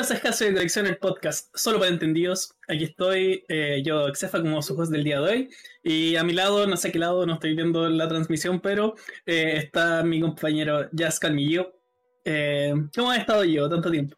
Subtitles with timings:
[0.00, 2.56] Bienvenidos a Escaso de Colección, el podcast solo para entendidos.
[2.68, 5.50] Aquí estoy, eh, yo, Xefa, como su host del día de hoy.
[5.82, 8.94] Y a mi lado, no sé a qué lado, no estoy viendo la transmisión, pero
[9.26, 11.74] eh, está mi compañero Jazz Calmillo.
[12.24, 14.16] Eh, ¿Cómo has estado yo tanto tiempo?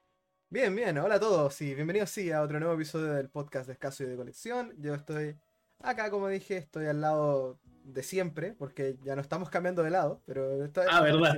[0.50, 3.72] Bien, bien, hola a todos y bienvenidos sí, a otro nuevo episodio del podcast de
[3.72, 4.72] Escaso y de Colección.
[4.78, 5.34] Yo estoy
[5.80, 10.22] acá, como dije, estoy al lado de siempre, porque ya no estamos cambiando de lado,
[10.26, 10.86] pero estoy...
[10.88, 11.36] Ah, verdad.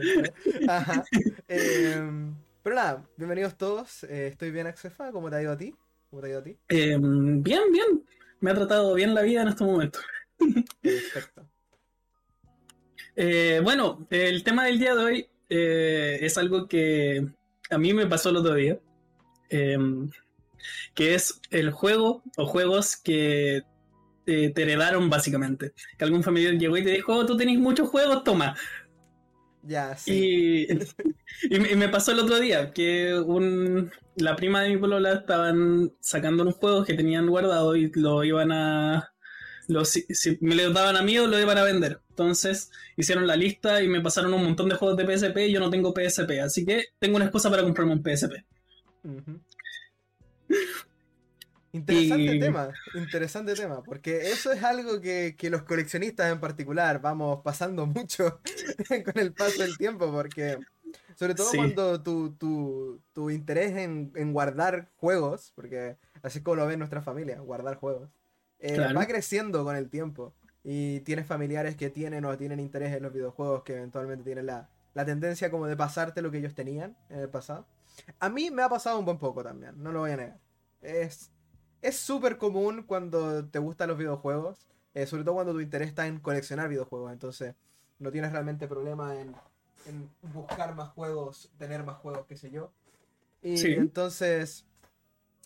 [0.69, 1.03] Ajá.
[2.65, 4.05] Pero nada, bienvenidos todos.
[4.05, 5.13] Eh, estoy bien, Axefa.
[5.13, 5.75] ¿Cómo te ha ido a ti?
[6.09, 6.57] ¿Cómo te ha ido a ti?
[6.69, 8.07] Em, bien, bien.
[8.41, 9.99] Me ha tratado bien la vida en este momento.
[10.83, 11.47] Perfecto.
[13.17, 17.29] Eh, bueno, el tema del día de hoy eh, es algo que
[17.69, 18.81] a mí me pasó el otro día.
[19.51, 20.11] Em,
[20.95, 23.63] que es el juego o juegos que
[24.25, 25.75] te, heredaron básicamente.
[25.99, 28.57] Que algún familiar llegó y te dijo, oh, tú tenés muchos juegos, toma.
[29.67, 30.69] Ya, sí.
[31.51, 36.43] Y, me pasó el otro día que un, la prima de mi polola estaban sacando
[36.43, 39.13] unos juegos que tenían guardado y lo iban a.
[39.85, 42.01] si, me lo daban a mí o lo iban a vender.
[42.11, 45.61] Entonces hicieron la lista y me pasaron un montón de juegos de PSP y yo
[45.61, 46.41] no tengo PSP.
[46.43, 48.45] Así que tengo una excusa para comprarme un PSP.
[51.75, 57.85] Interesante tema, interesante tema, porque eso es algo que, los coleccionistas en particular vamos pasando
[57.87, 58.41] mucho
[59.05, 60.57] con el paso del tiempo, porque
[61.17, 67.41] sobre todo cuando tu, interés en, guardar juegos, porque así como lo ve nuestra familia,
[67.41, 68.09] guardar juegos,
[68.61, 70.33] eh, va creciendo con el tiempo.
[70.63, 74.71] Y tienes familiares que tienen o tienen interés en los videojuegos que eventualmente tienen la,
[74.95, 77.67] la tendencia como de pasarte lo que ellos tenían en el pasado.
[78.21, 80.39] A mí me ha pasado un buen poco también, no lo voy a negar.
[80.81, 81.34] Es
[81.85, 86.07] es súper común cuando te gustan los videojuegos, eh, sobre todo cuando tu interés está
[86.07, 87.55] en coleccionar videojuegos, entonces
[87.99, 89.35] no tienes realmente problema en,
[90.33, 92.73] buscar más juegos, tener más juegos, qué sé yo.
[93.43, 94.65] Y entonces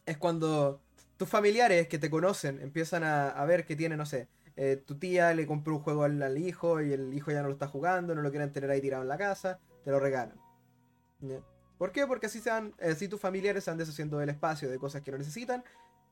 [0.06, 0.80] es cuando
[1.16, 5.34] tus familiares que te conocen empiezan a, ver que tiene, no sé, eh, tu tía
[5.34, 8.22] le compró un juego al, hijo y el hijo ya no lo está jugando, no
[8.22, 10.40] lo quieren tener ahí tirado en la casa, te lo regalan.
[11.78, 12.06] ¿Por qué?
[12.06, 15.18] Porque así, se así tus familiares se van deshaciendo del espacio de cosas que no
[15.18, 15.64] necesitan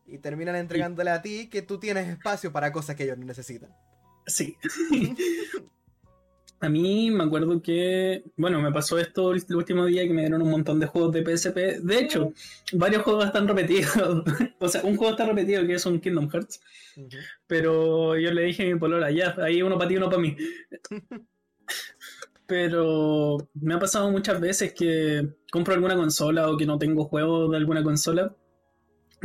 [0.06, 3.70] y terminan entregándole a ti que tú tienes espacio para cosas que ellos necesitan.
[4.26, 4.56] Sí.
[6.60, 10.42] a mí me acuerdo que, bueno, me pasó esto el último día que me dieron
[10.42, 11.80] un montón de juegos de PSP.
[11.82, 12.32] De hecho,
[12.72, 13.92] varios juegos están repetidos.
[14.58, 16.60] o sea, un juego está repetido que es un Kingdom Hearts.
[17.46, 20.36] Pero yo le dije a mi polola, ya, ahí uno para ti, uno para mí.
[22.46, 27.50] Pero me ha pasado muchas veces que compro alguna consola o que no tengo juegos
[27.50, 28.34] de alguna consola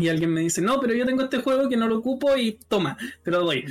[0.02, 2.54] y alguien me dice, no, pero yo tengo este juego que no lo ocupo y
[2.68, 3.66] toma, te lo doy.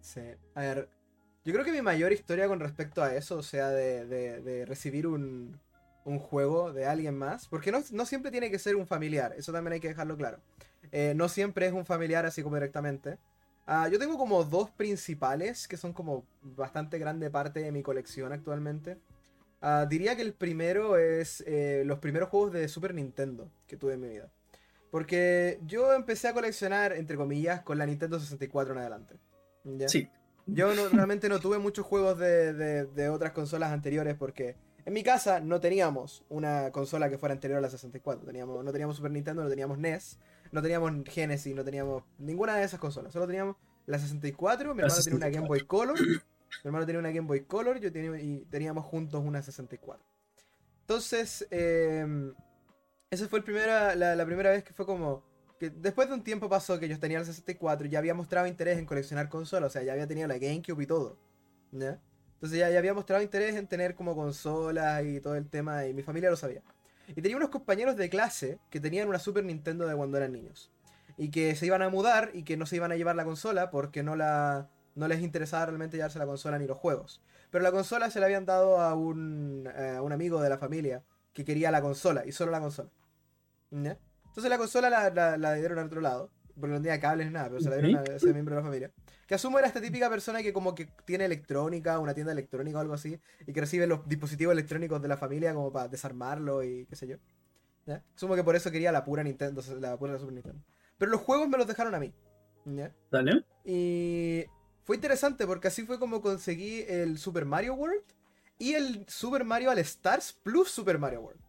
[0.00, 0.20] Sí,
[0.54, 0.88] a ver,
[1.44, 5.58] yo creo que mi mayor historia con respecto a eso, o sea, de, recibir un,
[6.20, 9.80] juego de alguien más, porque no, siempre tiene que ser un familiar, eso también hay
[9.80, 10.38] que dejarlo claro.
[10.90, 13.18] Eh, no siempre es un familiar así como directamente.
[13.66, 18.32] Ah, yo tengo como dos principales que son como bastante grande parte de mi colección
[18.32, 18.96] actualmente.
[19.60, 23.94] Ah, diría que el primero es eh, los primeros juegos de Super Nintendo que tuve
[23.94, 24.30] en mi vida.
[24.90, 29.16] Porque yo empecé a coleccionar, entre comillas, con la Nintendo 64 en adelante.
[29.86, 30.08] Sí.
[30.46, 35.60] Yo realmente no tuve muchos juegos de, otras consolas anteriores porque en mi casa no
[35.60, 38.24] teníamos una consola que fuera anterior a la 64.
[38.24, 40.18] Teníamos, no teníamos Super Nintendo, no teníamos NES,
[40.52, 43.12] no teníamos Genesis, no teníamos ninguna de esas consolas.
[43.12, 45.98] Solo teníamos la 64, mi hermano tenía una Game Boy Color
[46.64, 50.04] mi hermano tenía una Game Boy Color yo tenía, y teníamos juntos una 64.
[50.80, 52.32] Entonces, eh,
[53.10, 55.22] esa fue el primera, la, primera vez que fue como...
[55.58, 58.46] Que después de un tiempo pasó que yo tenía el 64 y ya había mostrado
[58.46, 59.68] interés en coleccionar consolas.
[59.68, 61.18] O sea, ya había tenido la GameCube y todo.
[61.72, 65.86] Entonces ya, ya había mostrado interés en tener como consolas y todo el tema.
[65.86, 66.62] Y mi familia lo sabía.
[67.08, 70.70] Y tenía unos compañeros de clase que tenían una Super Nintendo de cuando eran niños.
[71.16, 73.70] Y que se iban a mudar y que no se iban a llevar la consola
[73.70, 77.22] porque no la no les interesaba realmente llevarse la consola ni los juegos.
[77.50, 81.02] Pero la consola se la habían dado a un, eh, un amigo de la familia
[81.32, 82.90] que quería la consola y solo la consola.
[83.70, 87.60] Entonces la consola la, dieron al otro lado, porque no tenía cables ni nada, pero
[87.60, 88.90] se la dieron a ese miembro de la familia.
[89.26, 92.80] Que asumo era esta típica persona que como que tiene electrónica, una tienda electrónica o
[92.80, 96.86] algo así, y que recibe los dispositivos electrónicos de la familia como para desarmarlo y
[96.86, 97.16] qué sé yo.
[98.16, 100.62] Asumo que por eso quería la pura Nintendo, la pura Super Nintendo.
[100.98, 102.12] Pero los juegos me los dejaron a mí.
[103.10, 103.44] Dale.
[103.64, 104.44] Y
[104.88, 108.04] fue interesante porque así fue como conseguí el Super Mario World
[108.58, 111.42] y el Super Mario All Stars plus Super Mario World.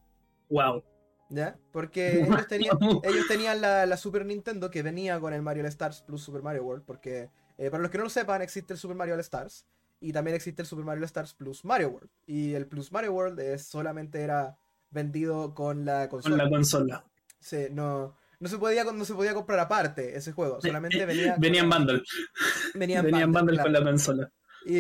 [0.50, 0.84] Wow.
[1.30, 1.58] ¿Ya?
[1.72, 6.02] Porque ellos tenían, ellos tenían la, Super Nintendo que venía con el Mario All Stars
[6.02, 6.84] plus Super Mario World.
[6.84, 9.66] Porque, eh, para los que no lo sepan, existe el Super Mario All Stars.
[10.02, 12.10] Y también existe el Super Mario All Stars plus Mario World.
[12.26, 14.58] Y el plus Mario World es, solamente era
[14.92, 16.36] vendido con la consola.
[16.36, 17.06] Con la consola.
[17.40, 21.36] Sí, no, no, se podía, no se podía comprar aparte ese juego, solamente venía...
[21.40, 22.02] venía en bundle.
[22.74, 23.64] Venía en Venía en bundle, bundle claro.
[23.64, 24.32] con la consola.
[24.66, 24.76] Y,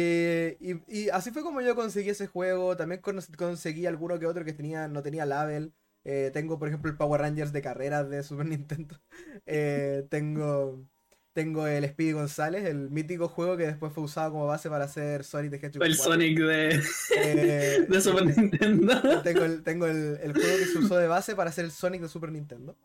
[0.59, 2.75] y- y así fue como yo conseguí ese juego.
[2.75, 5.73] También con- conseguí alguno que otro que tenía, no tenía label.
[6.05, 8.99] Eh, tengo, por ejemplo, el Power Rangers de carreras de Super Nintendo.
[9.45, 10.85] Eh, tengo,
[11.33, 15.23] tengo el Speedy González, el mítico juego que después fue usado como base para hacer
[15.23, 15.83] Sonic the Hedgehog.
[15.83, 16.03] El 4.
[16.13, 16.81] Sonic de,
[17.17, 19.21] Eh, de Super Nintendo.
[19.23, 22.01] tengo el, tengo el, el juego que se usó de base para hacer el Sonic
[22.01, 22.75] de Super Nintendo.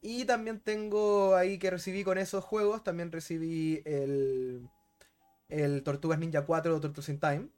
[0.00, 4.68] Y también tengo ahí que recibí con esos juegos, también recibí el,
[5.48, 7.48] el Tortugas Ninja 4 Tortugas in Time.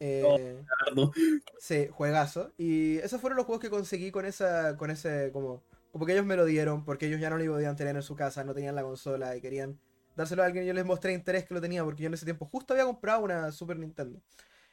[0.00, 0.38] Eh, Oh.
[0.86, 1.12] Ardo.
[1.58, 2.52] Sí, juegazo.
[2.56, 6.24] Y esos fueron los juegos que conseguí con esa, con ese, como, como que ellos
[6.24, 8.76] me lo dieron, porque ellos ya no lo podían tener en su casa, no tenían
[8.76, 9.78] la consola y querían
[10.16, 10.64] dárselo a alguien.
[10.64, 12.84] y Yo les mostré interés que lo tenía, porque yo en ese tiempo justo había
[12.84, 14.20] comprado una Super Nintendo.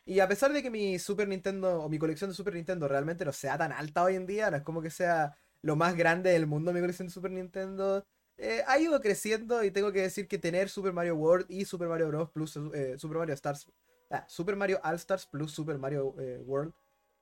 [0.05, 3.25] Y a pesar de que mi Super Nintendo, o mi colección de Super Nintendo realmente
[3.25, 6.29] no sea tan alta hoy en día, no es como que sea lo más grande
[6.29, 8.05] del mundo mi colección de Super Nintendo,
[8.37, 11.87] eh, ha ido creciendo y tengo que decir que tener Super Mario World y Super
[11.87, 12.29] Mario Bros.
[12.29, 13.67] plus eh, Super Mario Stars,
[14.11, 16.71] ah, Super Mario All Stars plus Super Mario eh, World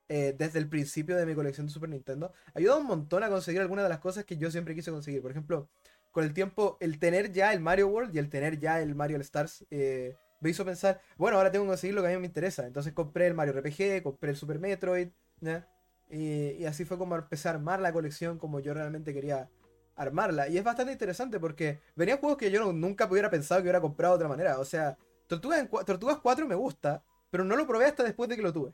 [0.06, 3.86] desde el principio de mi colección de Super Nintendo ayuda un montón a conseguir algunas
[3.86, 5.22] de las cosas que yo siempre quise conseguir.
[5.22, 5.70] Por ejemplo,
[6.12, 9.16] con el tiempo, el tener ya el Mario World y el tener ya el Mario
[9.16, 12.26] All Stars me hizo pensar, bueno, ahora tengo que conseguir lo que a mí me
[12.26, 12.66] interesa.
[12.66, 15.08] Entonces compré el Mario RPG, compré el Super Metroid,
[15.40, 15.66] ¿ya?
[16.10, 19.50] Y, y así fue como empecé a armar la colección como yo realmente quería
[19.96, 20.48] armarla.
[20.48, 23.80] Y es bastante interesante porque venían juegos que yo no- nunca hubiera pensado que hubiera
[23.80, 24.58] comprado de otra manera.
[24.58, 24.96] O sea,
[25.26, 28.52] Tortugas, en Tortugas 4 me gusta, pero no lo probé hasta después de que lo
[28.52, 28.72] tuve.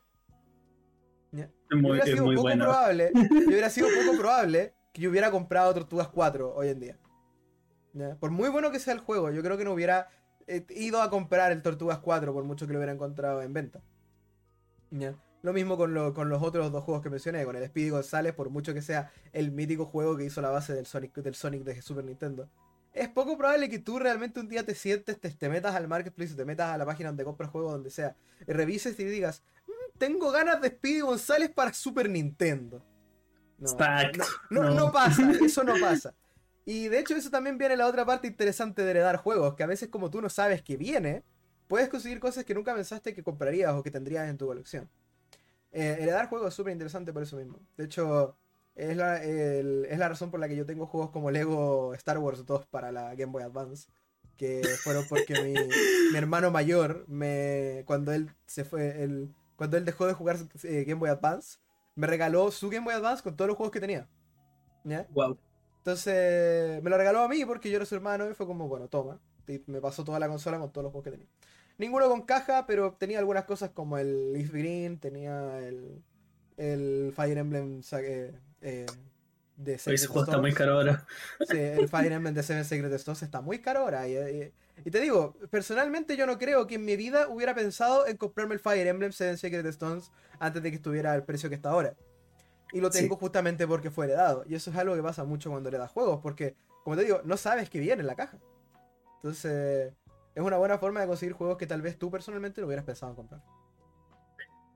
[1.33, 1.51] ¿Ya?
[1.71, 2.65] Muy, hubiera sido muy poco bueno.
[2.65, 6.99] probable, y hubiera sido poco probable que yo hubiera comprado Tortugas 4 hoy en día.
[7.93, 8.17] ¿Ya?
[8.17, 10.09] Por muy bueno que sea el juego, yo creo que no hubiera
[10.47, 13.81] eh, ido a comprar el Tortugas 4 por mucho que lo hubiera encontrado en venta.
[14.91, 15.15] ¿Ya?
[15.43, 18.35] Lo mismo con, lo- con los otros dos juegos que mencioné, con el Speedy González,
[18.35, 21.63] por mucho que sea el mítico juego que hizo la base del Sonic, del Sonic
[21.65, 22.49] de Super Nintendo.
[22.93, 26.35] Es poco probable que tú realmente un día te sientes, te, te metas al marketplace,
[26.35, 28.17] te metas a la página donde compras juegos, donde sea,
[28.47, 32.83] y revises y digas, "Mm, tengo ganas de Speedy González para Super Nintendo.
[33.59, 33.69] No,
[34.51, 34.75] no, No.
[34.75, 36.15] no pasa, eso no pasa.
[36.67, 39.67] Y de hecho eso también viene la otra parte interesante de heredar juegos, que a
[39.67, 41.23] veces como tú no sabes que viene,
[41.69, 44.89] puedes conseguir cosas que nunca pensaste que comprarías o que tendrías en tu colección.
[45.73, 47.59] Eh, heredar juegos es súper interesante por eso mismo.
[47.77, 48.37] De hecho,
[48.75, 52.19] es la, el- es la razón por la que yo tengo juegos como Lego Star
[52.19, 53.89] Wars 2 para la Game Boy Advance.
[54.37, 55.53] Que fueron porque mi,
[56.13, 60.85] mi hermano mayor, me, cuando él se fue, el, cuando él dejó de jugar eh,
[60.85, 61.59] Game Boy Advance,
[61.95, 64.09] me regaló su Game Boy Advance con todos los juegos que tenía.
[64.85, 65.09] ¿Ya?
[65.15, 65.39] Wow.
[65.79, 68.89] Entonces me lo regaló a mí porque yo era su hermano y fue como, bueno,
[68.89, 69.21] toma.
[69.49, 71.29] Y me pasó toda la consola con todos los juegos que tenía.
[71.81, 76.03] Ninguno con caja, pero tenía algunas cosas como el Leaf Green, tenía el,
[76.59, 78.87] el Fire Emblem eh, eh,
[79.57, 81.07] de Ese Secret juego está muy caro ahora.
[81.49, 84.07] Sí, el Fire Emblem de Seven Secret Stones está muy caro ahora.
[84.07, 84.53] Y, y-
[84.85, 88.55] y te digo, personalmente yo no creo que en mi vida hubiera pensado en comprarme
[88.55, 91.95] el Fire Emblem Seven Secret Stones antes de que estuviera al precio que está ahora.
[92.73, 93.01] Y lo Sí.
[93.01, 94.45] tengo justamente porque fue heredado.
[94.47, 97.37] Y eso es algo que pasa mucho cuando heredas juegos, porque, como te digo, no
[97.39, 98.39] sabes que viene en la caja.
[99.17, 99.93] Entonces,
[100.41, 103.13] es una buena forma de conseguir juegos que tal vez tú personalmente no hubieras pensado
[103.13, 103.43] en comprar.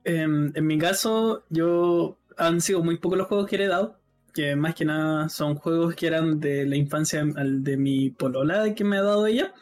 [0.03, 3.99] Em, en mi caso, yo han sido muy pocos los juegos que he heredado,
[4.33, 8.83] que más que nada son juegos que eran de la infancia de mi polola que
[8.83, 9.53] me ha dado ella,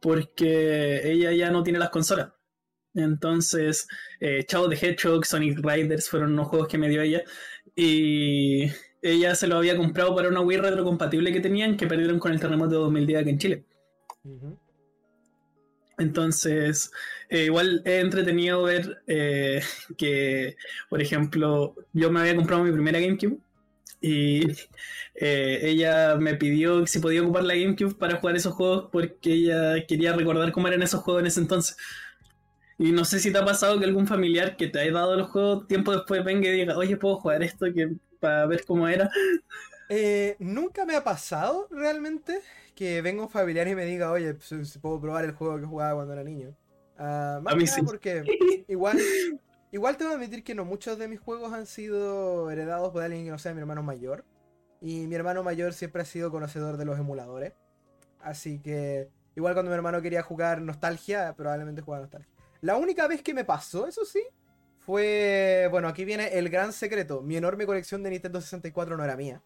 [0.00, 2.32] porque ella ya no tiene las consolas.
[2.94, 3.86] Entonces,
[4.20, 7.22] eh, Chao de Hedgehog, Sonic Riders fueron unos juegos que me dio ella.
[7.76, 8.64] Y
[9.02, 12.40] ella se lo había comprado para una Wii retrocompatible que tenían, que perdieron con el
[12.40, 13.64] terremoto de 2010 aquí en Chile.
[15.98, 16.92] Entonces,
[17.28, 19.60] eh, igual he entretenido ver eh,
[19.98, 20.56] que,
[20.88, 23.38] por ejemplo, yo me había comprado mi primera GameCube
[24.00, 24.46] y
[25.16, 29.86] eh, ella me pidió si podía ocupar la GameCube para jugar esos juegos porque ella
[29.86, 31.76] quería recordar cómo eran esos juegos en ese entonces.
[32.78, 35.30] Y no sé si te ha pasado que algún familiar que te haya dado los
[35.30, 37.66] juegos tiempo después venga y diga, oye, puedo jugar esto
[38.20, 39.10] para ver cómo era.
[39.88, 42.40] Eh, nunca me ha pasado realmente
[42.74, 45.66] que venga un familiar y me diga, oye, si, si puedo probar el juego que
[45.66, 46.54] jugaba cuando era niño.
[46.98, 47.82] Ah, más A mí sí.
[47.82, 48.24] porque
[48.68, 48.98] igual,
[49.72, 53.24] igual tengo que admitir que no muchos de mis juegos han sido heredados por alguien
[53.24, 54.24] que no sea mi hermano mayor.
[54.80, 57.52] Y mi hermano mayor siempre ha sido conocedor de los emuladores.
[58.20, 62.30] Así que igual cuando mi hermano quería jugar Nostalgia, probablemente jugaba Nostalgia.
[62.60, 64.22] La única vez que me pasó, eso sí,
[64.80, 65.68] fue...
[65.70, 67.22] Bueno, aquí viene el gran secreto.
[67.22, 69.42] Mi enorme colección de Nintendo 64 no era mía.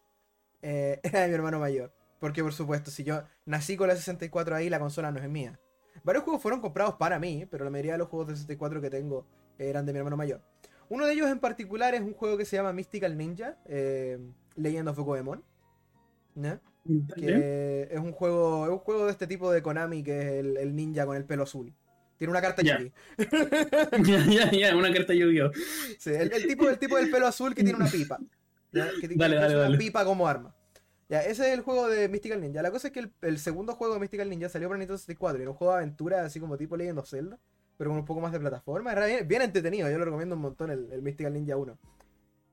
[0.63, 1.93] Eh, era de mi hermano mayor.
[2.19, 5.59] Porque por supuesto, si yo nací con la 64 ahí, la consola no es mía.
[6.05, 8.91] Varios juegos fueron comprados para mí, pero la mayoría de los juegos de 64 que
[8.91, 9.27] tengo
[9.59, 10.41] eran de mi hermano mayor.
[10.89, 14.19] Uno de ellos en particular es un juego que se llama Mystical Ninja, eh,
[14.57, 15.45] Legend of Goemon.
[16.35, 16.61] ¿no?
[17.15, 18.65] Que es un juego.
[18.65, 21.25] Es un juego de este tipo de Konami que es el, el ninja con el
[21.25, 21.73] pelo azul.
[22.19, 22.63] Tiene una carta.
[22.63, 22.93] Yugi.
[24.33, 25.51] Ya, ya, una carta Yu-Gi-Oh!
[25.99, 28.19] Sí, el, el tipo, el tipo del pelo azul que tiene una pipa.
[28.73, 28.91] ¿Ya?
[29.01, 29.79] Que, que- Dale, dale, usa una dale.
[29.79, 30.55] pipa como arma.
[31.09, 32.63] Ya, ese es el juego de Mystical Ninja.
[32.63, 35.39] La cosa es que el, el segundo juego de Mystical Ninja salió para Nintendo 64
[35.39, 37.39] y era un juego de aventura así como tipo Legend of Zelda,
[37.77, 38.93] pero con un poco más de plataforma.
[38.93, 41.79] Era bien, bien entretenido, yo lo recomiendo un montón el, el Mystical Ninja 1.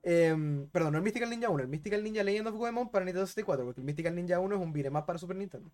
[0.03, 3.27] Em, perdón, no el Mystical Ninja 1, el Mystical Ninja Legend of Goemon para Nintendo
[3.27, 5.69] 64, porque el Mystical Ninja 1 es un beat'em para Super Nintendo.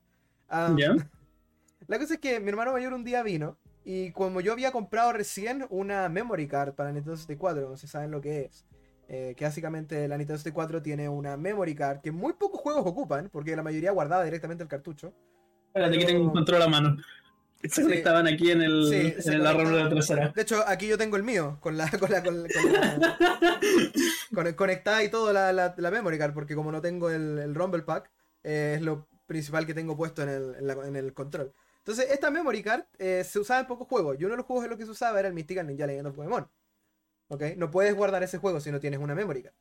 [1.88, 5.14] La cosa es que mi hermano mayor un día vino y como yo había comprado
[5.14, 8.66] recién una memory card para Nintendo 64, no sé si saben lo que es.
[9.08, 13.30] Eh, que básicamente la Nintendo 64 tiene una memory card que muy pocos juegos ocupan,
[13.32, 15.14] porque la mayoría guardaba directamente el cartucho.
[15.68, 16.98] Espérate, aquí tengo un control a mano.
[17.64, 17.82] Se Sí.
[17.84, 18.96] conectaban aquí en el, Sí,
[19.32, 19.64] en la conectaba.
[19.64, 20.30] ranura trasera.
[20.30, 23.18] De hecho, aquí yo tengo el mío, con la, con la, con la- con la-
[24.36, 27.40] con el- conectada y todo la, la, la memory card, porque como no tengo el,
[27.40, 28.12] el Rumble Pack,
[28.44, 31.54] eh, es lo principal que tengo puesto en el, en la- en el control.
[31.80, 34.18] Entonces, esta memory card eh, se usaba en pocos juegos.
[34.20, 36.08] Y uno de los juegos en los que se usaba era el Mystical Ninja Legend
[36.08, 36.48] of Pokémon.
[37.30, 37.44] ¿Ok?
[37.58, 39.54] No puedes guardar ese juego si no tienes una memory card.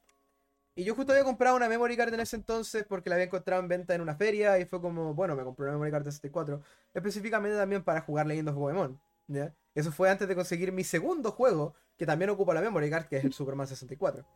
[0.76, 3.62] Y yo justo había comprado una memory card en ese entonces porque la había encontrado
[3.62, 6.11] en venta en una feria y fue como, bueno, me compré una memory card de
[6.12, 9.00] 64, específicamente también para jugar Legend of Pokémon.
[9.28, 9.54] ¿ya?
[9.75, 13.18] Eso fue antes de conseguir mi segundo juego, que también ocupa la memory card, que
[13.18, 14.26] es el Superman 64.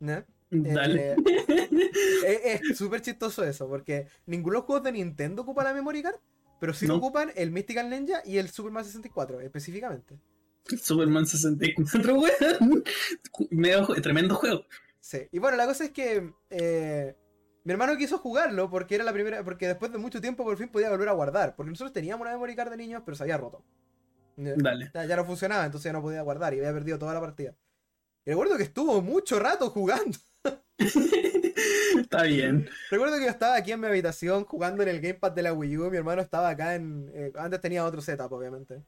[0.00, 0.26] ¿ya?
[0.50, 1.16] Dale.
[2.26, 5.72] Eh, es es súper chistoso eso, porque ninguno de los juegos de Nintendo ocupa la
[5.72, 6.16] memory card,
[6.60, 6.98] pero sí lo No.
[6.98, 10.18] ocupan el Mystical Ninja y el Superman 64, específicamente.
[10.82, 12.84] Superman 64, weón.
[13.50, 14.64] Medio tremendo juego.
[15.00, 15.28] Sí.
[15.30, 17.14] Y bueno, la cosa es que eh,
[17.64, 20.68] mi hermano quiso jugarlo porque era la primera, porque después de mucho tiempo por fin
[20.68, 23.36] podía volver a guardar, porque nosotros teníamos una memory card de niños, pero se había
[23.36, 23.64] roto.
[24.36, 24.90] Dale.
[24.94, 27.56] Ya, ya no funcionaba, entonces ya no podía guardar y había perdido toda la partida.
[28.24, 30.18] Y recuerdo que estuvo mucho rato jugando.
[31.98, 32.68] Está bien.
[32.90, 35.78] Recuerdo que yo estaba aquí en mi habitación jugando en el gamepad de la Wii
[35.78, 35.90] U.
[35.90, 37.10] Mi hermano estaba acá en.
[37.14, 38.82] eh, antes tenía otro setup, obviamente.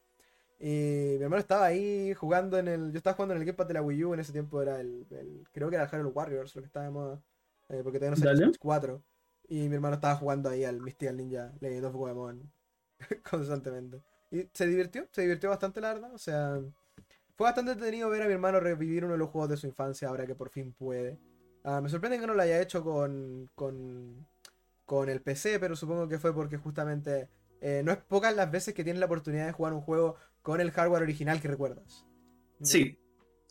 [0.61, 2.93] Y mi hermano estaba ahí jugando en el.
[2.93, 4.15] Yo estaba jugando en el gamepad de la Wii U.
[4.15, 5.07] En ese tiempo era el.
[5.11, 7.23] el- creo que era el Hyrule Warriors, lo que estaba de moda.
[7.69, 9.03] eh, porque todavía no Switch 4.
[9.49, 12.53] Y mi hermano estaba jugando ahí al Mystical Ninja Legend of Pokémon
[13.31, 14.03] constantemente.
[14.31, 16.13] Y se divirtió, se divirtió bastante, la verdad.
[16.15, 16.61] O sea,
[17.37, 20.09] fue bastante entretenido ver a mi hermano revivir uno de los juegos de su infancia
[20.09, 21.19] ahora que por fin puede.
[21.65, 24.27] Ah, me sorprende que no lo haya hecho con, con,
[24.85, 27.29] con el PC, pero supongo que fue porque justamente
[27.61, 30.17] eh, no es pocas las veces que tienes la oportunidad de jugar un juego
[30.49, 32.07] con el hardware original que recuerdas.
[32.63, 32.99] Sí.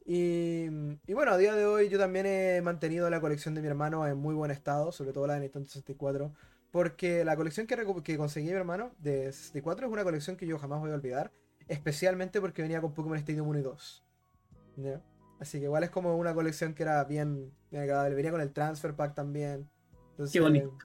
[0.04, 0.66] Y,
[1.06, 4.08] y bueno, a día de hoy yo también he mantenido la colección de mi hermano
[4.08, 6.34] en muy buen estado, sobre todo la de Nintendo 64,
[6.72, 10.58] porque la colección que, que conseguí mi hermano de 64 es una colección que yo
[10.58, 11.32] jamás voy a olvidar,
[11.68, 14.06] especialmente porque venía con Pokémon Stadium 1 y 2.
[14.78, 15.02] ¿ya?
[15.40, 18.52] Así que igual es como una colección que era bien, bien agradable, venía con el
[18.52, 19.70] Transfer Pack también.
[20.14, 20.76] Entonces, Qué bonito.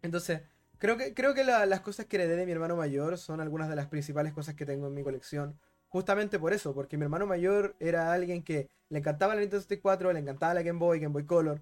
[0.00, 0.40] Entonces,
[0.78, 3.68] creo que, creo que la- las cosas que heredé de mi hermano mayor son algunas
[3.68, 5.58] de las principales cosas que tengo en mi colección.
[5.88, 10.12] Justamente por eso, porque mi hermano mayor era alguien que le encantaba la Nintendo 64,
[10.12, 11.60] le encantaba la Game Boy, Game Boy Color.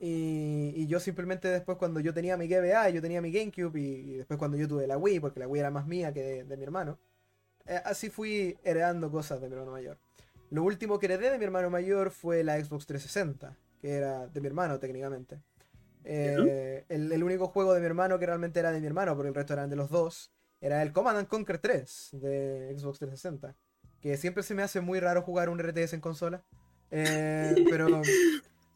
[0.00, 3.84] Y, y yo simplemente después cuando yo tenía mi GBA, yo tenía mi GameCube y,
[4.12, 6.44] y después cuando yo tuve la Wii, porque la Wii era más mía que de,
[6.44, 6.98] de mi hermano,
[7.66, 9.98] eh, así fui heredando cosas de mi hermano mayor.
[10.50, 14.40] Lo último que heredé de mi hermano mayor fue la Xbox 360, que era de
[14.40, 15.40] mi hermano técnicamente.
[16.04, 19.28] Eh, el, el único juego de mi hermano que realmente era de mi hermano, porque
[19.28, 20.30] el resto eran de los dos,
[20.60, 23.54] era el Command and Conquer 3 de Xbox 360.
[24.00, 26.42] Que siempre se me hace muy raro jugar un RTS en consola.
[26.90, 28.02] Eh, pero,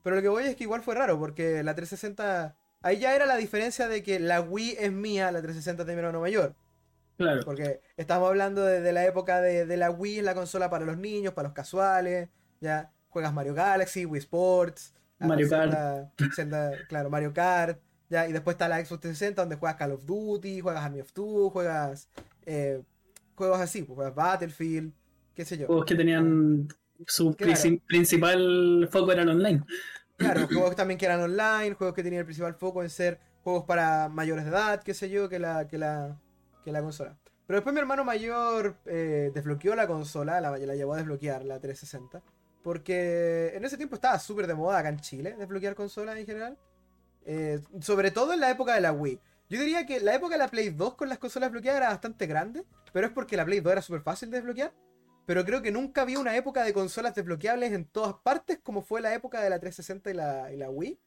[0.02, 2.56] pero lo que voy es que igual fue raro, porque la 360.
[2.80, 5.94] Ahí ya era la diferencia de que la Wii es mía, la 360 es de
[5.94, 6.54] mi hermano mayor.
[7.16, 7.42] Claro.
[7.44, 10.96] Porque estamos hablando de, de la época de, de la Wii, la consola para los
[10.96, 12.28] niños, para los casuales.
[12.60, 14.94] Ya juegas Mario Galaxy, Wii Sports,
[15.26, 15.72] Mario Kart.
[15.72, 17.80] Zelda- Zelda, claro, Mario Kart.
[18.10, 21.12] Ya, y después está la Xbox 360 donde juegas Call of Duty, juegas Army of
[21.12, 22.08] Two, juegas
[22.46, 22.82] eh,
[23.34, 24.92] juegos así, pues, juegas Battlefield,
[25.34, 25.66] qué sé yo.
[25.66, 26.68] Juegos que tenían
[27.06, 27.52] su Claro.
[27.52, 29.62] princi- principal foco era el online.
[30.16, 30.40] Claro,
[30.72, 34.08] juegos también que eran online, juegos que tenían el principal foco en ser juegos para
[34.08, 36.18] mayores de edad, qué sé yo, que la, que la,
[36.64, 37.16] que la consola.
[37.46, 41.60] Pero después mi hermano mayor eh, desbloqueó la consola, la, la llevó a desbloquear, la
[41.60, 42.22] 360.
[42.62, 46.58] Porque en ese tiempo estaba súper de moda acá en Chile, desbloquear consolas en general.
[47.24, 49.20] Eh, sobre todo en la época de la Wii.
[49.50, 52.26] Yo diría que la época de la Play 2 con las consolas bloqueadas era bastante
[52.26, 54.72] grande, pero es porque la Play 2 era súper fácil de desbloquear.
[55.26, 59.02] Pero creo que nunca había una época de consolas desbloqueables en todas partes como fue
[59.02, 60.98] la época de la 360 y la, y la Wii.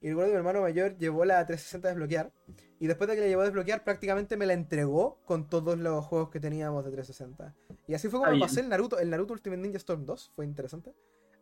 [0.00, 2.32] Y recuerdo que mi hermano mayor llevó la 360 a desbloquear.
[2.80, 6.04] Y después de que la llevó a desbloquear, prácticamente me la entregó con todos los
[6.04, 7.54] juegos que teníamos de 360.
[7.88, 10.32] Y así fue como me pasé el Naruto, el Naruto Ultimate Ninja Storm 2.
[10.36, 10.94] Fue interesante.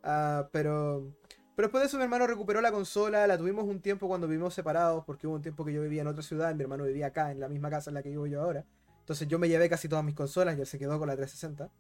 [0.03, 1.13] Ah, pero,
[1.55, 4.55] pero después de eso mi hermano recuperó la consola, la tuvimos un tiempo cuando vivimos
[4.55, 7.09] separados, porque hubo un tiempo que yo vivía en otra ciudad, y mi hermano vivía
[7.09, 8.65] acá, en la misma casa en la que vivo yo ahora.
[9.01, 11.71] Entonces yo me llevé casi todas mis consolas y él se quedó con la 360.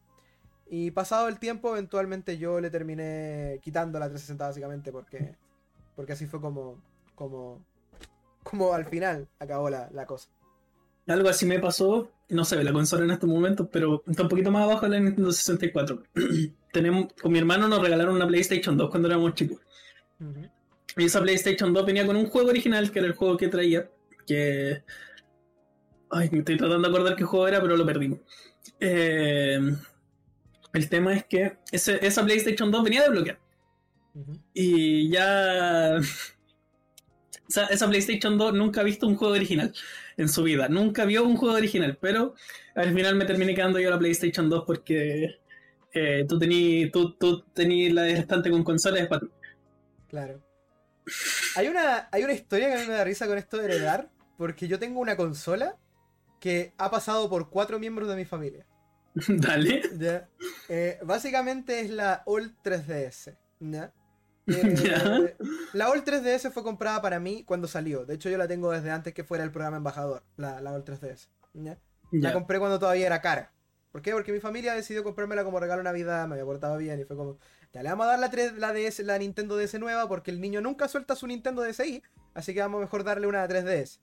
[0.68, 5.36] Y pasado el tiempo, eventualmente yo le terminé quitando la 360 básicamente porque,
[5.96, 6.80] porque así fue como,
[7.14, 7.64] como,
[8.44, 10.28] como al final acabó la, la cosa.
[11.08, 14.50] Algo así me pasó, no ve la consola en estos momentos, pero está un poquito
[14.50, 16.02] más abajo de la Nintendo 64.
[16.72, 19.58] Tenemos, con mi hermano nos regalaron una PlayStation 2 cuando éramos chicos.
[20.96, 23.88] Y esa PlayStation 2 venía con un juego original, que era el juego que traía,
[24.26, 24.82] que...
[26.10, 28.20] Ay, me estoy tratando de acordar qué juego era, pero lo perdimos.
[28.80, 29.58] Eh,
[30.72, 33.38] el tema es que ese- esa PlayStation 2 venía desbloqueada.
[34.54, 35.96] Y ya...
[37.48, 39.72] O sea, esa PlayStation 2 nunca ha visto un juego original
[40.16, 40.68] en su vida.
[40.68, 42.34] Nunca vio un juego original, pero
[42.74, 45.36] al final me terminé quedando yo la PlayStation 2 porque
[45.92, 49.22] eh, tú tenías tú, tú tení la estante con consolas pat-
[50.08, 50.42] Claro.
[51.54, 54.10] Hay una, hay una historia que a mí me da risa con esto de heredar,
[54.36, 55.76] porque yo tengo una consola
[56.40, 58.66] que ha pasado por cuatro miembros de mi familia.
[59.28, 59.82] Dale.
[59.96, 60.28] ¿ya?
[60.68, 63.36] Eh, básicamente es la All 3DS.
[63.60, 63.92] ¿ya?
[64.46, 65.34] Eh, Ya.
[65.72, 68.04] La All 3DS fue comprada para mí cuando salió.
[68.04, 70.84] De hecho, yo la tengo desde antes que fuera el programa embajador, la, la All
[70.84, 71.28] 3DS.
[71.54, 71.78] ¿ya?
[72.12, 73.52] La compré cuando todavía era cara.
[73.96, 74.12] ¿Por qué?
[74.12, 77.16] Porque mi familia decidió comprármela como regalo de Navidad, me había portado bien y fue
[77.16, 77.38] como,
[77.72, 80.38] ya le vamos a dar la, 3, la, DS, la Nintendo DS nueva porque el
[80.38, 82.02] niño nunca suelta su Nintendo DSi,
[82.34, 84.00] así que vamos a mejor darle una 3DS.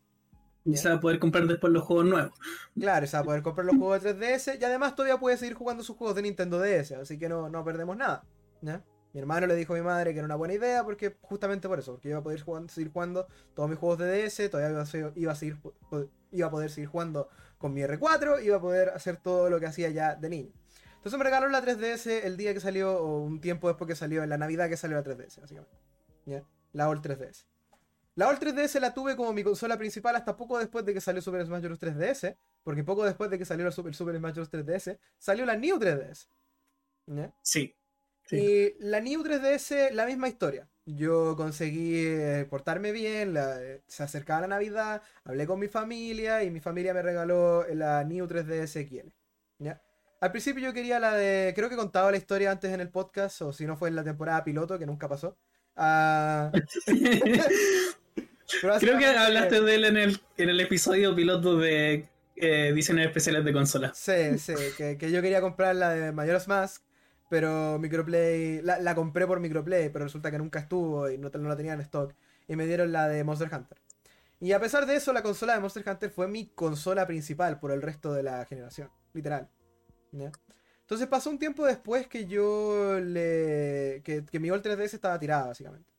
[0.66, 2.32] Y se va a poder comprar después los juegos nuevos.
[2.74, 5.84] Claro, o sea, poder comprar los juegos de 3DS y además todavía puede seguir jugando
[5.84, 8.24] sus juegos de Nintendo DS, así que no, no perdemos nada.
[8.62, 8.84] ¿ya?
[9.14, 11.78] Mi hermano le dijo a mi madre que era una buena idea porque justamente por
[11.78, 14.82] eso, porque iba a poder seguir jugando todos mis juegos de DS, todavía iba
[15.32, 15.58] a, seguir,
[16.32, 17.30] iba a poder seguir jugando
[17.60, 20.52] con mi R4, iba a poder hacer todo lo que hacía ya de niño.
[20.96, 24.24] Entonces me regalaron la 3DS el día que salió, o un tiempo después que salió,
[24.24, 25.78] en la Navidad que salió la 3DS, básicamente.
[26.26, 26.44] ¿ya?
[26.72, 27.46] La All 3DS.
[28.16, 31.22] La All 3DS la tuve como mi consola principal hasta poco después de que salió
[31.22, 31.80] Super Smash Bros.
[31.80, 34.52] 3DS, porque poco después de que salió el Super, Smash Bros.
[34.52, 36.28] 3DS, salió la New 3DS.
[37.08, 37.34] ¿ya?
[37.42, 37.76] Sí.
[38.26, 38.36] Sí.
[38.38, 40.68] Y la New 3DS, la misma historia.
[40.86, 46.44] Yo conseguí eh, portarme bien, la- eh, se acercaba la Navidad, hablé con mi familia
[46.44, 49.08] y mi familia me regaló la New 3DS XL.
[49.60, 49.82] ¿ya?
[50.20, 53.42] Al principio yo quería la de, creo que contaba la historia antes en el podcast,
[53.42, 55.38] o si no fue en la temporada piloto, que nunca pasó.
[58.62, 62.06] Pero Creo que hablaste de él en el, en el episodio piloto de
[62.36, 63.98] eh, diseños especiales de consolas.
[63.98, 66.84] Sí, sí, que, que yo quería comprar la de Majora's Mask,
[67.30, 71.50] pero Microplay, la, la compré por Microplay, pero resulta que nunca estuvo y no, no
[71.50, 72.14] la tenía en stock.
[72.48, 73.80] Y me dieron la de Monster Hunter.
[74.40, 77.72] Y a pesar de eso, la consola de Monster Hunter fue mi consola principal por
[77.72, 79.50] el resto de la generación, literal.
[80.12, 80.32] ¿ya?
[80.82, 84.02] Entonces pasó un tiempo después que yo le.
[84.04, 85.90] que, que mi All 3DS estaba tirada, básicamente.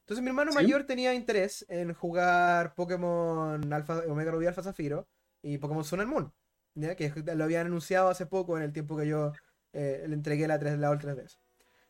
[0.00, 0.56] Entonces mi hermano ¿Sí?
[0.56, 5.06] mayor tenía interés en jugar Pokémon Alpha, Omega Ruby Alpha Zafiro
[5.40, 6.32] y Pokémon Sun and Moon.
[6.74, 6.96] ¿ya?
[6.96, 9.32] Que lo habían anunciado hace poco en el tiempo que yo
[9.72, 11.38] eh, le entregué la, 3, la All 3DS.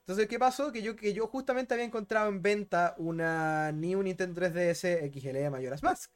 [0.01, 0.73] Entonces, ¿qué pasó?
[0.73, 5.51] Que yo, que yo justamente había encontrado en venta una New Nintendo 3DS XL de
[5.51, 6.11] Majora's Mask.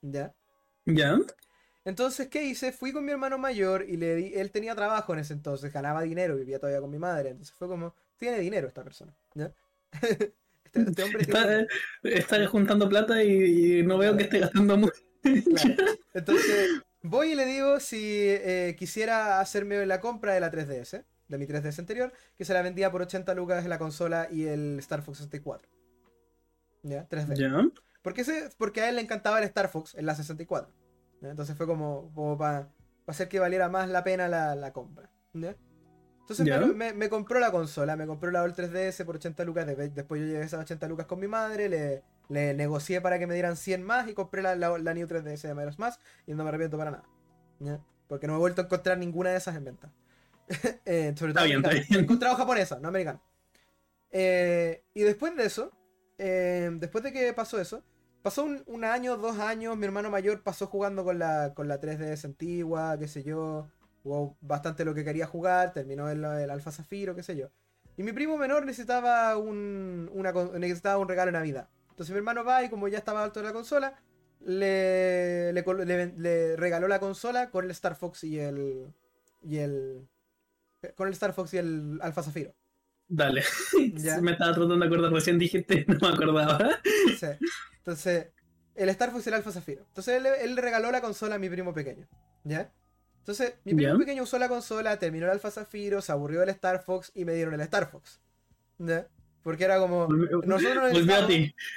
[0.00, 0.34] ¿Ya?
[0.86, 1.18] ¿Ya?
[1.84, 2.72] Entonces, ¿qué hice?
[2.72, 6.02] Fui con mi hermano mayor y le di, él tenía trabajo en ese entonces, ganaba
[6.02, 7.30] dinero, vivía todavía con mi madre.
[7.30, 9.14] Entonces fue como, tiene dinero esta persona.
[9.34, 9.52] ¿ya?
[10.64, 11.68] este, este hombre tiene Está, dinero.
[12.02, 15.00] está juntando plata y, y no veo que esté gastando mucho.
[15.22, 15.74] Claro.
[16.14, 21.38] Entonces, voy y le digo si eh, quisiera hacerme la compra de la 3DS, de
[21.38, 25.02] mi 3DS anterior, que se la vendía por 80 lucas la consola y el Star
[25.02, 25.68] Fox 64.
[26.82, 27.06] ¿Ya?
[27.08, 27.34] 3D.
[27.36, 27.68] ¿Ya?
[28.02, 30.72] Porque, ese- porque a él le encantaba el Star Fox en la 64.
[31.20, 31.30] ¿ya?
[31.30, 32.70] Entonces fue como, como para
[33.06, 35.10] hacer que valiera más la pena la, la compra.
[35.34, 35.56] ¿ya?
[36.20, 36.58] Entonces Ya.
[36.60, 39.66] me, me- me compró la consola, me compró la All 3DS por 80 lucas.
[39.66, 43.26] de- Después yo llevé esas 80 lucas con mi madre, le, le negocié para que
[43.26, 46.34] me dieran 100 más y compré la, la, la New 3DS de Majora's más y
[46.34, 47.04] no me arrepiento para nada.
[47.60, 47.80] ¿ya?
[48.06, 49.92] Porque no me he vuelto a encontrar ninguna de esas en venta.
[50.86, 51.62] Eh, sobre todo bien.
[51.66, 53.20] He encontrado japonesa, no americana.
[54.10, 55.70] Eh, y después de eso,
[56.16, 57.84] eh, después de que pasó eso,
[58.22, 61.80] pasó un, un año, dos años, mi hermano mayor pasó jugando con la, con la
[61.80, 63.68] 3DS antigua, qué sé yo,
[64.02, 67.50] jugó bastante lo que quería jugar, terminó el, el Alfa Zafiro, qué sé yo.
[67.96, 71.68] Y mi primo menor necesitaba un, una necesitaba un regalo de Navidad.
[71.98, 74.00] Entonces mi hermano va y como ya estaba alto de la consola,
[74.40, 78.94] le, le, col- le- le regaló la consola con el Star Fox y el...
[79.42, 80.08] y el...
[80.94, 82.54] con el Star Fox y el Alfa Zafiro.
[83.08, 83.42] Dale.
[83.94, 84.20] Ya.
[84.20, 86.58] Me estaba tratando de acordar, recién dijiste, no me acordaba.
[87.18, 87.26] Sí.
[87.78, 88.28] Entonces,
[88.76, 89.82] el Star Fox y el Alpha Zafiro.
[89.88, 92.06] Entonces, él, él le regaló la consola a mi primo pequeño.
[92.44, 92.72] ¿Ya?
[93.18, 93.98] Entonces, mi primo Ya.
[93.98, 97.34] pequeño usó la consola, terminó el Alpha Zafiro, se aburrió del Star Fox y me
[97.34, 98.20] dieron el Star Fox.
[98.78, 99.08] ¿ya?
[99.42, 100.08] Porque era como.
[100.08, 101.30] Nosotros necesitamos,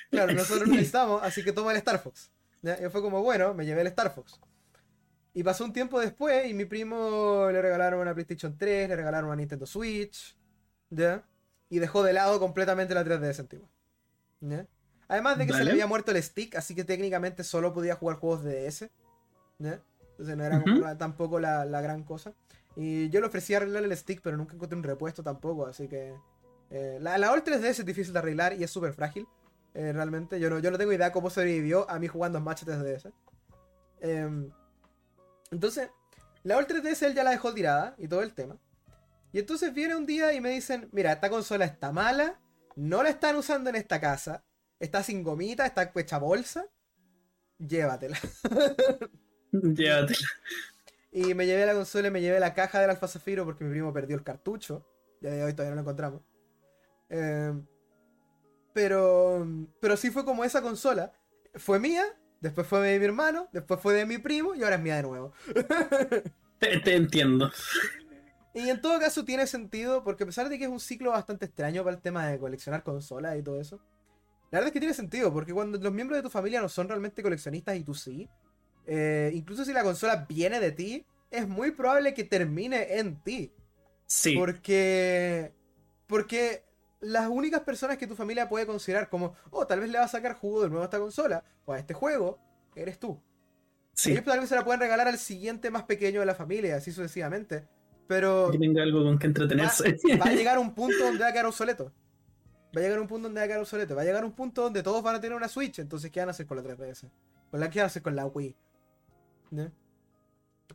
[0.10, 2.32] claro, nosotros no necesitamos, así que toma el Star Fox.
[2.62, 2.78] ¿ya?
[2.86, 4.39] Y fue como, bueno, me llevé el Star Fox.
[5.34, 9.28] Y pasó un tiempo después y mi primo le regalaron una PlayStation 3, le regalaron
[9.30, 10.38] una Nintendo Switch,
[10.89, 11.24] ¿ya?
[11.69, 13.69] Y dejó de lado completamente la 3DS antigua.
[14.41, 14.67] ¿ya?
[15.08, 18.17] Además de que se le había muerto el stick, así que técnicamente solo podía jugar
[18.17, 18.89] juegos de DS.
[19.60, 19.82] ¿ya?
[20.12, 22.34] Entonces no era tampoco la, la gran cosa.
[22.76, 26.13] Y yo le ofrecí arreglar el stick, pero nunca encontré un repuesto tampoco, así que...
[26.71, 29.27] eh, la, la All 3DS es difícil de arreglar y es súper frágil.
[29.73, 32.63] eh, realmente, yo no, yo no tengo idea cómo sobrevivió a mí jugando en match
[32.63, 33.12] 3DS.
[34.01, 34.51] Em,
[35.51, 35.89] entonces,
[36.43, 38.57] la All 3DS él ya la dejó tirada y todo el tema.
[39.34, 42.39] Y entonces viene un día y me dicen, mira, esta consola está mala,
[42.75, 44.43] no la están usando en esta casa,
[44.79, 46.65] está sin gomita, está hecha bolsa,
[47.57, 48.17] llévatela.
[49.51, 50.27] Llévatela.
[51.12, 53.71] Y me llevé la consola y me llevé la caja del Alfa Zafiro porque mi
[53.71, 54.88] primo perdió el cartucho.
[55.21, 56.21] Ya de hoy todavía no lo encontramos.
[57.12, 57.54] Eh,
[58.74, 59.45] pero,
[59.80, 61.12] pero sí fue como esa consola.
[61.56, 62.06] Fue mía,
[62.39, 65.04] después fue de mi hermano, después fue de mi primo y ahora es mía de
[65.04, 65.34] nuevo.
[66.60, 67.52] Te, te entiendo.
[68.54, 71.45] Y en todo caso tiene sentido porque a pesar de que es un ciclo bastante
[71.45, 73.82] extraño para el tema de coleccionar consolas y todo eso.
[74.52, 76.88] La verdad es que tiene sentido porque cuando los miembros de tu familia no son
[76.88, 78.30] realmente coleccionistas y tú sí.
[78.86, 83.52] eh, incluso si la consola viene de ti, es muy probable que termine en ti.
[84.06, 84.36] Sí.
[84.36, 85.54] Porque.
[86.06, 86.65] Porque
[87.02, 90.08] las únicas personas que tu familia puede considerar como, oh, tal vez le va a
[90.08, 92.40] sacar jugo de nuevo a esta consola o a este juego,
[92.76, 93.20] eres tú.
[93.94, 94.12] Sí.
[94.12, 96.92] Ellos tal vez se la pueden regalar al siguiente más pequeño de la familia, así
[96.92, 97.68] sucesivamente.
[98.08, 99.98] Pero Que tenga algo con que entretenerse.
[100.20, 101.92] va a llegar un punto donde va a quedar obsoleto.
[102.76, 103.96] Va a llegar un punto donde va a quedar obsoleto.
[103.96, 105.80] Va a llegar un punto donde todos van a tener una Switch.
[105.80, 107.10] Entonces, ¿qué van a hacer con la 3DS?
[107.50, 108.56] ¿Con la qué van a hacer con la Wii?
[109.52, 109.72] ¿No?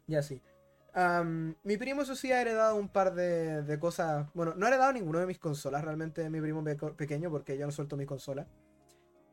[0.07, 0.43] Y así.
[0.97, 4.27] Am, mi primo, eso sí, ha heredado un par de, de cosas.
[4.35, 6.65] Bueno, no ha heredado ninguno de mis consolas realmente, mi primo
[6.97, 8.47] pequeño, porque yo no suelto mis consolas.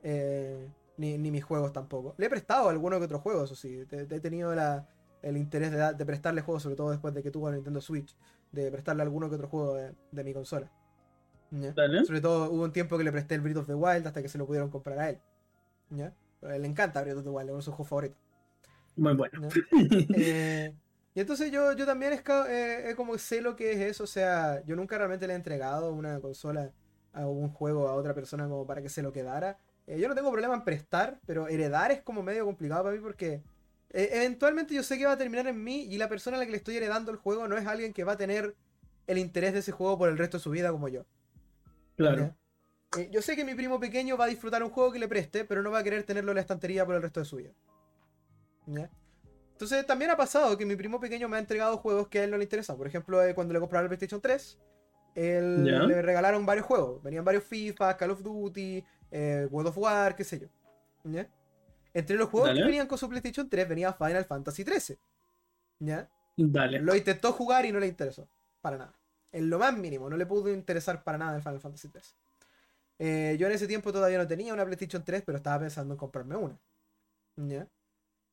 [0.03, 2.15] Eh, ni, ni mis juegos tampoco.
[2.17, 3.85] Le he prestado alguno que otro juego, eso sí.
[3.87, 4.87] Te He tenido la-
[5.21, 8.17] el interés de, de prestarle juegos, sobre todo después de que tuvo la Nintendo Switch.
[8.51, 10.69] De prestarle alguno que otro juego de, de mi consola.
[11.51, 11.77] ¿Ya?
[12.03, 14.29] Sobre todo hubo un tiempo que le presté el Breath of the Wild hasta que
[14.29, 15.19] se lo pudieron comprar a él.
[15.91, 16.13] ¿Ya?
[16.41, 18.17] Pero a él le encanta Breath of the Wild, es uno de sus juegos favoritos.
[18.95, 19.49] Muy bueno.
[19.49, 19.49] ¿ya?
[20.13, 20.73] Eh,
[21.15, 24.63] y entonces yo, yo también es, eh, como sé lo que es eso, o sea,
[24.65, 26.71] yo nunca realmente le he entregado una consola
[27.13, 29.57] a un juego a otra persona como para que se lo quedara.
[29.85, 33.01] Eh, yo no tengo problema en prestar, pero heredar es como medio complicado para mí
[33.01, 33.43] porque
[33.91, 36.45] eh, eventualmente yo sé que va a terminar en mí y la persona a la
[36.45, 38.55] que le estoy heredando el juego no es alguien que va a tener
[39.05, 41.05] el interés de ese juego por el resto de su vida como yo.
[41.95, 42.35] Claro.
[42.97, 45.45] Eh, yo sé que mi primo pequeño va a disfrutar un juego que le preste,
[45.45, 47.51] pero no va a querer tenerlo en la estantería por el resto de su vida.
[48.65, 48.89] ¿Ya?
[49.53, 52.31] Entonces también ha pasado que mi primo pequeño me ha entregado juegos que a él
[52.31, 52.75] no le interesan.
[52.75, 54.59] Por ejemplo, eh, cuando le compraron el PlayStation 3,
[55.15, 57.01] él le regalaron varios juegos.
[57.03, 60.47] Venían varios FIFA, Call of Duty, eh, World of War, qué sé yo.
[61.03, 61.27] ¿Ya?
[61.93, 62.61] Entre los juegos Dale.
[62.61, 64.97] que venían con su PlayStation 3 venía Final Fantasy 13.
[65.79, 66.09] ¿Ya?
[66.35, 66.79] Dale.
[66.79, 68.27] Lo intentó jugar y no le interesó.
[68.61, 68.93] Para nada.
[69.31, 72.15] En lo más mínimo, no le pudo interesar para nada el Final Fantasy 3.
[72.99, 75.97] Eh, yo en ese tiempo todavía no tenía una PlayStation 3, pero estaba pensando en
[75.97, 76.57] comprarme una.
[77.35, 77.67] ¿Ya?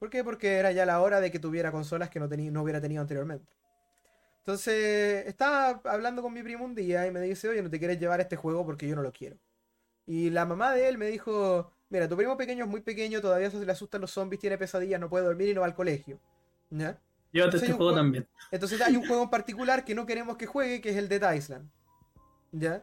[0.00, 0.24] ¿Por qué?
[0.24, 3.52] Porque era ya la hora de que tuviera consolas que no, no hubiera tenido anteriormente.
[4.38, 8.00] Entonces, estaba hablando con mi primo un día y me dice, oye, no te quieres
[8.00, 9.36] llevar este juego porque yo no lo quiero.
[10.06, 13.50] Y la mamá de él me dijo, mira, tu primo pequeño es muy pequeño, todavía
[13.50, 16.18] se le asustan los zombies, tiene pesadillas, no puede dormir y no va al colegio.
[16.70, 16.98] ¿Ya?
[17.30, 18.26] Llévate Soy este juego también.
[18.50, 21.34] Entonces hay un juego en particular que no queremos que juegue, que es el Dead
[21.34, 21.68] Island.
[22.52, 22.82] ¿Ya?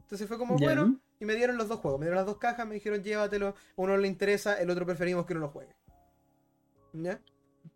[0.00, 0.66] Entonces fue como, Ya.
[0.66, 3.54] bueno, y me dieron los dos juegos, me dieron las dos cajas, me dijeron llévatelo,
[3.76, 5.76] uno no le interesa, el otro preferimos que no lo juegue.
[7.02, 7.20] ¿Ya?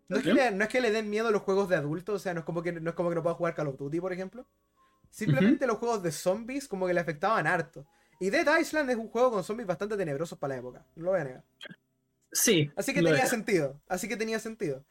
[0.07, 2.19] No es, que le, no es que le den miedo los juegos de adultos, o
[2.19, 3.99] sea, no es como que no, es como que no pueda jugar Call of Duty,
[3.99, 4.45] por ejemplo.
[5.09, 7.85] Simplemente los juegos de zombies como que le afectaban harto.
[8.19, 11.11] Y Dead Island es un juego con zombies bastante tenebrosos para la época, no lo
[11.11, 11.43] voy a negar.
[12.31, 12.71] Sí.
[12.75, 13.25] Así que tenía era.
[13.27, 13.81] sentido.
[13.87, 14.85] Así que tenía sentido.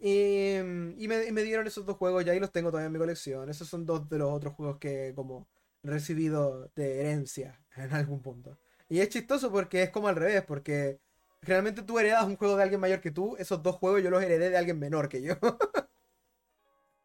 [0.00, 2.92] Y, y me, y me dieron esos dos juegos y ahí los tengo todavía en
[2.92, 3.48] mi colección.
[3.48, 5.48] Esos son dos de los otros juegos que como
[5.82, 8.58] he recibido de herencia en algún punto.
[8.88, 11.00] Y es chistoso porque es como al revés, porque
[11.46, 14.22] generalmente tú heredas un juego de alguien mayor que tú, esos dos juegos yo los
[14.22, 15.34] heredé de alguien menor que yo.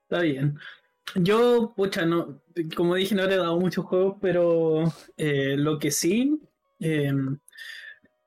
[0.10, 0.60] Está bien.
[1.16, 2.42] Yo, pucha, no,
[2.76, 4.84] como dije, no he dado muchos juegos, pero
[5.18, 6.40] eh, lo que sí,
[6.80, 7.12] eh,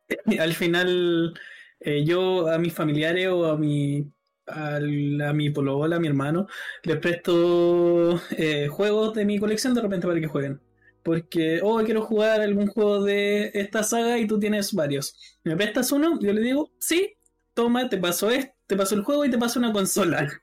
[0.38, 1.34] al final,
[1.80, 4.12] eh, yo a mis familiares o a mi,
[4.46, 6.46] a mi polobola, a mi hermano,
[6.82, 10.60] les presto eh, juegos de mi colección de repente para que jueguen.
[11.04, 15.14] Porque, oh, quiero jugar algún juego de esta saga y tú tienes varios.
[15.44, 16.18] ¿Me prestas uno?
[16.20, 17.14] Yo le digo, sí,
[17.52, 20.28] toma, te paso este, te paso el juego y te paso una consola.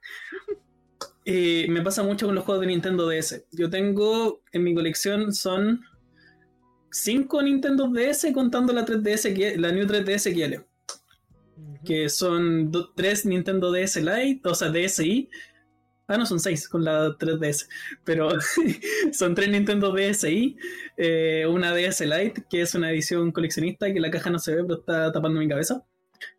[1.24, 3.45] Eh, me pasa mucho con los juegos de Nintendo DS.
[3.52, 5.82] Yo tengo en mi colección son
[6.89, 11.84] cinco Nintendo DS contando la 3DS, que- la New 3DS XL, Ujú.
[11.86, 15.30] que son tres Nintendo DS Lite, o sea, DSi.
[16.12, 17.67] Ah, no, son seis con la 3DS,
[18.04, 18.30] pero
[19.13, 20.58] son tres Nintendo DSi,
[20.97, 24.63] eh, una DS Lite, que es una edición coleccionista, que la caja no se ve,
[24.63, 25.84] pero está tapando mi cabeza.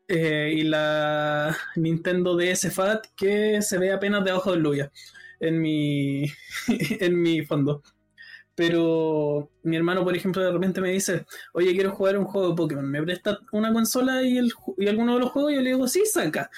[0.08, 4.92] eh, y la Nintendo DS Fat, que se ve apenas debajo del Luya,
[5.40, 6.26] en mi,
[6.68, 7.82] en mi fondo.
[8.54, 12.54] Pero mi hermano, por ejemplo, de repente me dice, oye, quiero jugar un juego de
[12.56, 15.52] Pokémon, ¿me presta una consola y, el, y alguno de los juegos?
[15.52, 16.50] Y yo le digo, sí, saca.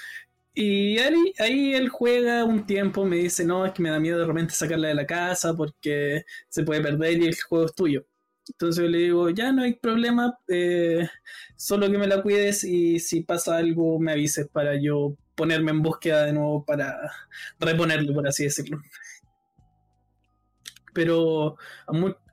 [0.57, 4.19] Y ahí, ahí él juega un tiempo, me dice, no, es que me da miedo
[4.19, 8.05] de repente sacarla de la casa porque se puede perder y el juego es tuyo.
[8.47, 11.07] Entonces yo le digo, ya no hay problema, eh,
[11.57, 15.81] solo que me la cuides y si pasa algo me avises para yo ponerme en
[15.81, 16.95] búsqueda de nuevo para
[17.59, 18.79] reponerlo, por así decirlo.
[20.93, 21.57] Pero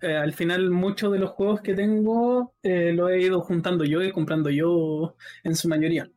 [0.00, 4.00] eh, al final muchos de los juegos que tengo eh, los he ido juntando yo
[4.02, 6.08] y comprando yo en su mayoría.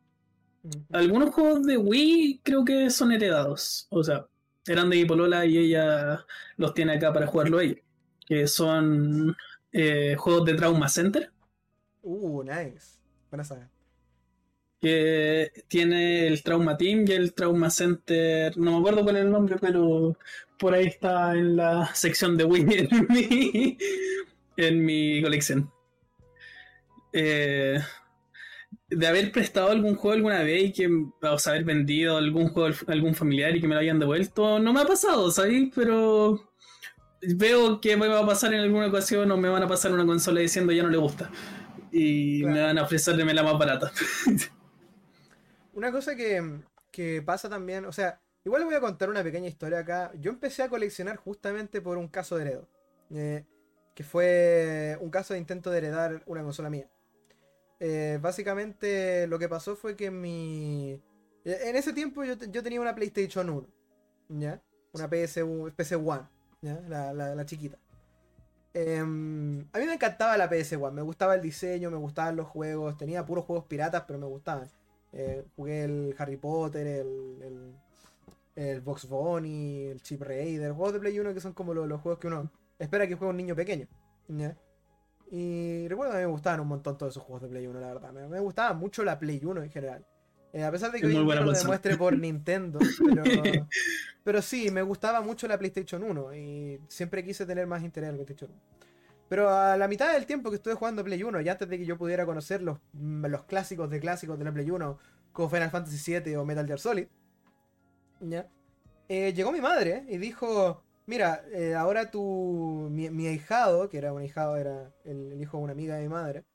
[0.92, 3.88] Algunos juegos de Wii creo que son heredados.
[3.90, 4.28] O sea,
[4.68, 6.26] eran de polola y ella
[6.58, 7.82] los tiene acá para jugarlo ella.
[8.26, 9.36] Que son
[9.72, 11.32] eh, juegos de Trauma Center.
[12.02, 13.00] Uh, nice.
[13.30, 13.70] Buena saga.
[14.80, 18.58] Que tiene el Trauma Team y el Trauma Center.
[18.58, 20.18] No me acuerdo cuál es el nombre, pero
[20.58, 23.78] por ahí está en la sección de Wii en mi,
[24.58, 25.72] en mi colección.
[27.14, 27.80] Eh,
[28.90, 30.90] de haber prestado algún juego alguna vez y que,
[31.22, 34.60] o sea, haber vendido algún juego a algún familiar y que me lo hayan devuelto,
[34.60, 35.70] no me ha pasado, ¿sabes?
[35.76, 36.42] Pero
[37.22, 40.06] veo que me va a pasar en alguna ocasión o me van a pasar una
[40.06, 41.32] consola diciendo ya no le gusta.
[41.92, 42.54] Y Claro.
[42.54, 43.92] me van a ofrecerme la más barata.
[45.74, 49.48] Una cosa que, que pasa también, o sea, igual le voy a contar una pequeña
[49.48, 50.12] historia acá.
[50.20, 52.70] Yo empecé a coleccionar justamente por un caso de heredo.
[53.12, 53.46] eh,
[53.94, 56.90] que fue un caso de intento de heredar una consola mía.
[57.80, 61.02] Eh, básicamente lo que pasó fue que mi...
[61.44, 63.68] En ese tiempo yo, yo tenía una PlayStation 1,
[64.30, 64.62] ¿ya?
[64.94, 65.44] Una PS,
[65.76, 66.24] PC One,
[66.62, 66.80] ¿ya?
[66.88, 67.78] La, la- chiquita.
[68.74, 72.48] Em, a mí me encantaba la PS One, me gustaba el diseño, me gustaban los
[72.48, 74.70] juegos, tenía puros juegos piratas, pero me gustaban.
[75.14, 77.74] Eh, jugué el Harry Potter, el, el,
[78.56, 82.02] el Box Bunny, el Chip Raider, juegos de Play 1 que son como lo- los
[82.02, 83.88] juegos que uno espera que juegue un niño pequeño.
[85.32, 88.12] Y recuerdo que me gustaban un montón todos esos juegos de Play 1, la verdad.
[88.12, 90.06] Me, me gustaba mucho la Play 1 en general.
[90.56, 92.80] Eh, a pesar de que hoy buena lo demuestre por Nintendo.
[93.04, 93.24] Pero,
[94.24, 98.18] pero sí, me gustaba mucho la PlayStation 1 y siempre quise tener más interés en
[98.18, 98.62] la PlayStation 1.
[99.28, 101.86] Pero a la mitad del tiempo que estuve jugando Play 1 y antes de que
[101.86, 104.98] yo pudiera conocer los, mm, los clásicos de clásicos de la Play 1,
[105.34, 107.08] como Final Fantasy VII o Metal Gear Solid,
[108.22, 108.48] ¿ya?
[109.10, 114.14] Eh, llegó mi madre y dijo, mira, eh, ahora tu, mi, mi ahijado, que era
[114.14, 116.46] un ahijado, era el, el hijo de una amiga de mi madre,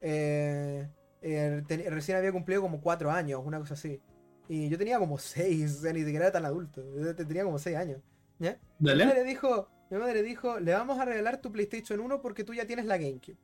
[0.00, 0.88] eh,
[1.22, 4.00] eh, ten- recién había cumplido como 4 años, una cosa así.
[4.48, 7.58] Y yo tenía como 6, o sea, ni siquiera era tan adulto, yo tenía como
[7.58, 8.00] 6 años.
[8.38, 8.58] ¿ya?
[8.94, 12.54] Mi madre dijo, mi madre dijo, le vamos a regalar tu PlayStation 1 porque tú
[12.54, 13.36] ya tienes la GameCube.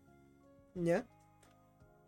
[0.74, 1.06] ¿Ya?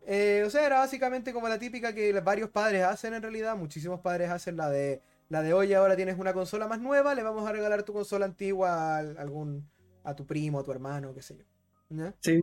[0.05, 3.99] Eh, o sea, era básicamente como la típica que varios padres hacen en realidad, muchísimos
[3.99, 7.47] padres hacen la de la de oye, ahora tienes una consola más nueva, le vamos
[7.47, 9.69] a regalar tu consola antigua a algún
[10.03, 11.43] a tu primo, a tu hermano, qué sé yo.
[11.89, 12.13] ¿Ya?
[12.21, 12.41] Sí.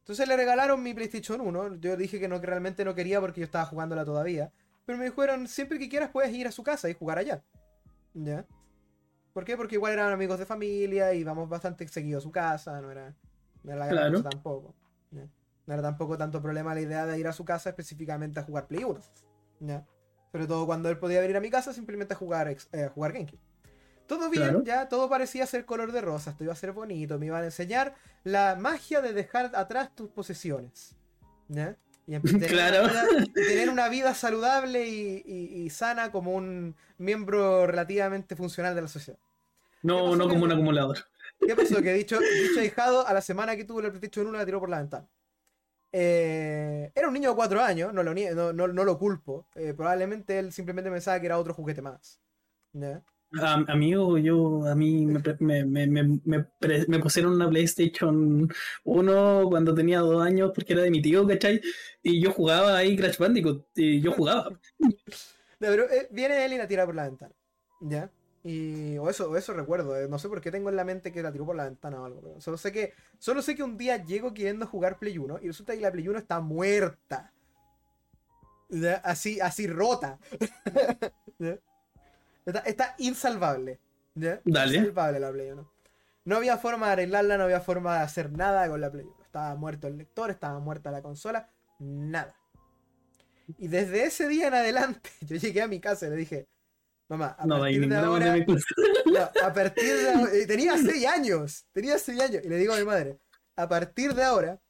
[0.00, 1.76] Entonces le regalaron mi PlayStation 1.
[1.76, 4.50] Yo dije que no que realmente no quería porque yo estaba jugándola todavía.
[4.86, 7.44] Pero me dijeron, siempre que quieras puedes ir a su casa y jugar allá.
[8.14, 8.46] ¿Ya?
[9.34, 9.56] ¿Por qué?
[9.56, 13.14] Porque igual eran amigos de familia y íbamos bastante seguido a su casa, no era,
[13.62, 14.16] no era la gran Claro.
[14.18, 14.74] cosa tampoco.
[15.10, 15.28] ¿ya?
[15.66, 18.66] No era tampoco tanto problema la idea de ir a su casa específicamente a jugar
[18.66, 19.00] Play 1.
[19.60, 19.86] ¿ya?
[20.32, 23.12] Sobre todo cuando él podía venir a mi casa simplemente a jugar, eh, a jugar
[23.12, 23.40] GameCube.
[24.06, 24.64] Todo bien, Claro.
[24.64, 27.46] ya todo parecía ser color de rosa, esto iba a ser bonito, me iban a
[27.46, 30.94] enseñar la magia de dejar atrás tus posesiones.
[31.48, 31.76] ¿ya?
[32.06, 32.84] Y em- tener, Claro.
[32.84, 38.82] una tener una vida saludable y, y- y sana como un miembro relativamente funcional de
[38.82, 39.18] la sociedad.
[39.18, 40.98] ¿Qué No, no como un acumulador.
[41.46, 41.80] ¿Qué pasó?
[41.82, 44.68] Que dicho, dicho ahijado, a la semana que tuvo la PlayStation 1 la tiró por
[44.70, 45.06] la ventana.
[45.92, 49.46] Eh, era un niño de 4 años, no lo, no, no- no lo culpo.
[49.54, 52.20] Eh, probablemente él simplemente pensaba que era otro juguete más.
[52.72, 53.02] ¿ya?
[53.40, 58.48] A- amigo, yo, a mí me, me, me, me, me pre- me pusieron una PlayStation
[58.84, 61.60] 1 cuando tenía dos años porque era de mi tío, ¿cachai?
[62.02, 64.58] Y yo jugaba ahí Crash Bandicoot y yo jugaba.
[65.60, 67.34] No, pero eh, viene él y la tira por la ventana.
[67.80, 68.10] ¿Ya?
[68.44, 71.12] Y, o eso, o eso recuerdo, eh, no sé por qué tengo en la mente
[71.12, 72.20] que la tiró por la ventana o algo.
[72.20, 75.48] pero solo sé que, solo sé que un día llego queriendo jugar Play 1 y
[75.48, 77.32] resulta que la Play 1 está muerta.
[79.02, 80.18] Así, así rota.
[82.44, 83.78] Está, está insalvable.
[84.14, 84.40] ¿ya?
[84.42, 84.78] Dale.
[84.78, 85.70] Insalvable la Play 1.
[86.24, 89.16] No había forma de arreglarla, no había forma de hacer nada con la Play 1.
[89.22, 92.34] Estaba muerto el lector, estaba muerta la consola, nada.
[93.56, 96.48] Y desde ese día en adelante, yo llegué a mi casa y le dije,
[97.08, 98.46] mamá, a No, partir de ahora, de
[99.06, 102.78] no, a partir de ahora, tenía 6 años, tenía 6 años, y le digo a
[102.78, 103.18] mi madre,
[103.56, 104.60] a partir de ahora,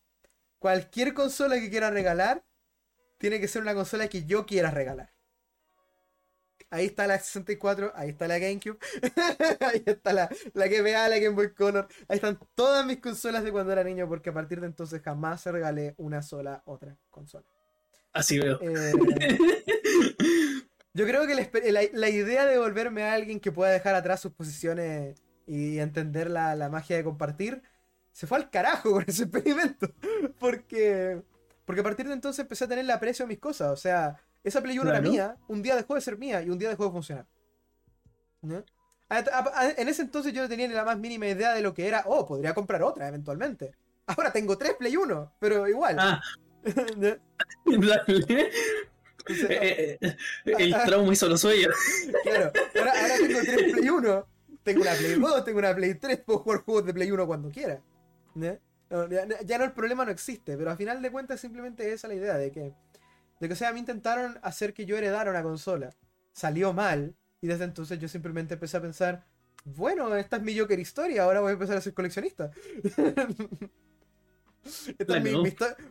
[0.59, 2.45] cualquier consola que quiera regalar,
[3.19, 5.13] tiene que ser una consola que yo quiera regalar.
[6.71, 8.79] Ahí está la 64, ahí está la GameCube,
[9.61, 13.51] ahí está la, la GBA, la Game Boy Color, ahí están todas mis consolas de
[13.51, 17.47] cuando era niño, porque a partir de entonces jamás se regalé una sola otra consola.
[18.13, 18.59] Así veo.
[18.61, 18.93] Eh,
[20.95, 23.95] yo creo que la, espe- la- la idea de volverme a alguien que pueda dejar
[23.95, 27.63] atrás sus posiciones y entender la, la magia de compartir
[28.13, 29.89] se fue al carajo con ese experimento.
[30.41, 31.23] Porque,
[31.65, 33.71] porque a partir de entonces empecé a tenerle aprecio a mis cosas.
[33.71, 36.59] O sea, esa Play 1 era mía, un día dejó de ser mía y un
[36.59, 37.27] día dejó de funcionar.
[38.43, 38.65] ¿No?
[39.11, 41.61] A- a- a- En ese entonces yo no tenía ni la más mínima idea de
[41.63, 42.03] lo que era.
[42.07, 43.75] Oh, podría comprar otra eventualmente.
[44.07, 45.97] Ahora tengo tres Play 1, pero igual.
[45.99, 46.21] Ah,
[46.97, 47.09] ¿No?
[49.29, 49.41] dale.
[49.49, 50.17] Entonces, Eh, eh,
[50.59, 51.29] el trauma hizo.
[52.23, 54.27] Claro, ahora, ahora tengo tres Play 1,
[54.63, 57.51] tengo una Play 2, tengo una Play 3, puedo jugar juegos de Play 1 cuando
[57.51, 57.81] quiera.
[58.35, 58.59] ¿no?
[58.91, 62.07] No, ya, ya no el problema no existe, pero al final de cuentas simplemente esa
[62.07, 62.75] es la idea de que,
[63.41, 65.91] de que o sea, a mí intentaron hacer que yo heredara una consola,
[66.33, 69.27] salió mal, y desde entonces yo simplemente empecé a pensar,
[69.65, 72.51] bueno, esta es mi Joker historia, ahora voy a empezar a ser coleccionista.
[74.99, 75.23] Esta es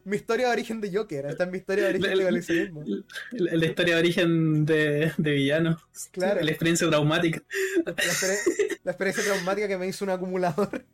[0.05, 2.83] mi, historia de origen de Joker, esta es mi historia de origen de coleccionismo.
[3.31, 5.79] La, la historia de origen de, de villano.
[6.11, 6.41] Claro.
[6.41, 7.41] La experiencia traumática.
[7.85, 10.85] La, exper- la experiencia traumática que me hizo un acumulador.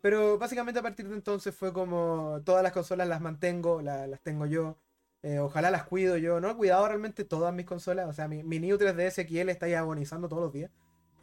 [0.00, 4.20] Pero básicamente a partir de entonces fue como todas las consolas las mantengo, la- las
[4.22, 4.78] tengo yo.
[5.22, 6.40] eh, ojalá las cuido yo.
[6.40, 8.08] No he cuidado realmente todas mis consolas.
[8.08, 10.70] O sea, mi, mi New 3DS XL está ahí agonizando todos los días.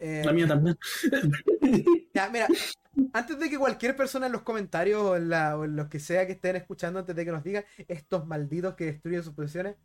[0.00, 0.76] Eh, La mía también.
[2.12, 2.48] ya, mira,
[3.12, 5.98] antes de que cualquier persona en los comentarios o en, la- o en los que
[6.00, 9.76] sea que estén escuchando, antes de que nos digan estos malditos que destruyen sus posiciones.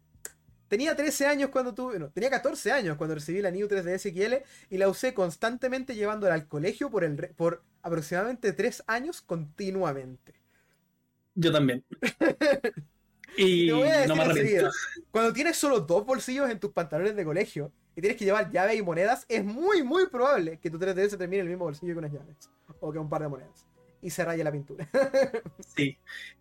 [0.67, 4.35] Tenía 13 años cuando tuve, no, tenía 14 años cuando recibí la New 3DS XL
[4.69, 10.35] y la usé constantemente llevándola al colegio por, el, por aproximadamente 3 años continuamente.
[11.33, 11.83] Yo también.
[13.37, 14.69] Y Te voy a decir no me
[15.11, 18.77] cuando tienes solo dos bolsillos en tus pantalones de colegio y tienes que llevar llaves
[18.77, 21.99] y monedas, es muy, muy probable que tu 3DS termine en el mismo bolsillo que
[21.99, 22.49] unas llaves
[22.81, 23.65] o que un par de monedas
[24.01, 24.87] y se raye la pintura.
[25.75, 25.97] Sí.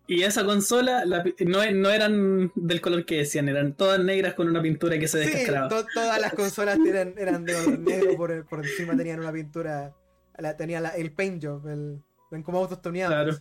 [0.07, 4.33] Y esa consola la pi- no, no eran del color que decían, eran todas negras
[4.33, 5.69] con una pintura que se Sí, descascaraba.
[5.69, 9.93] to- todas las consolas eran, eran de color negro por, por encima, tenían una pintura,
[10.37, 13.13] la, tenía la- el paint job, el, ven como autos tuneados.
[13.13, 13.37] Claro.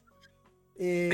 [0.78, 1.08] Y,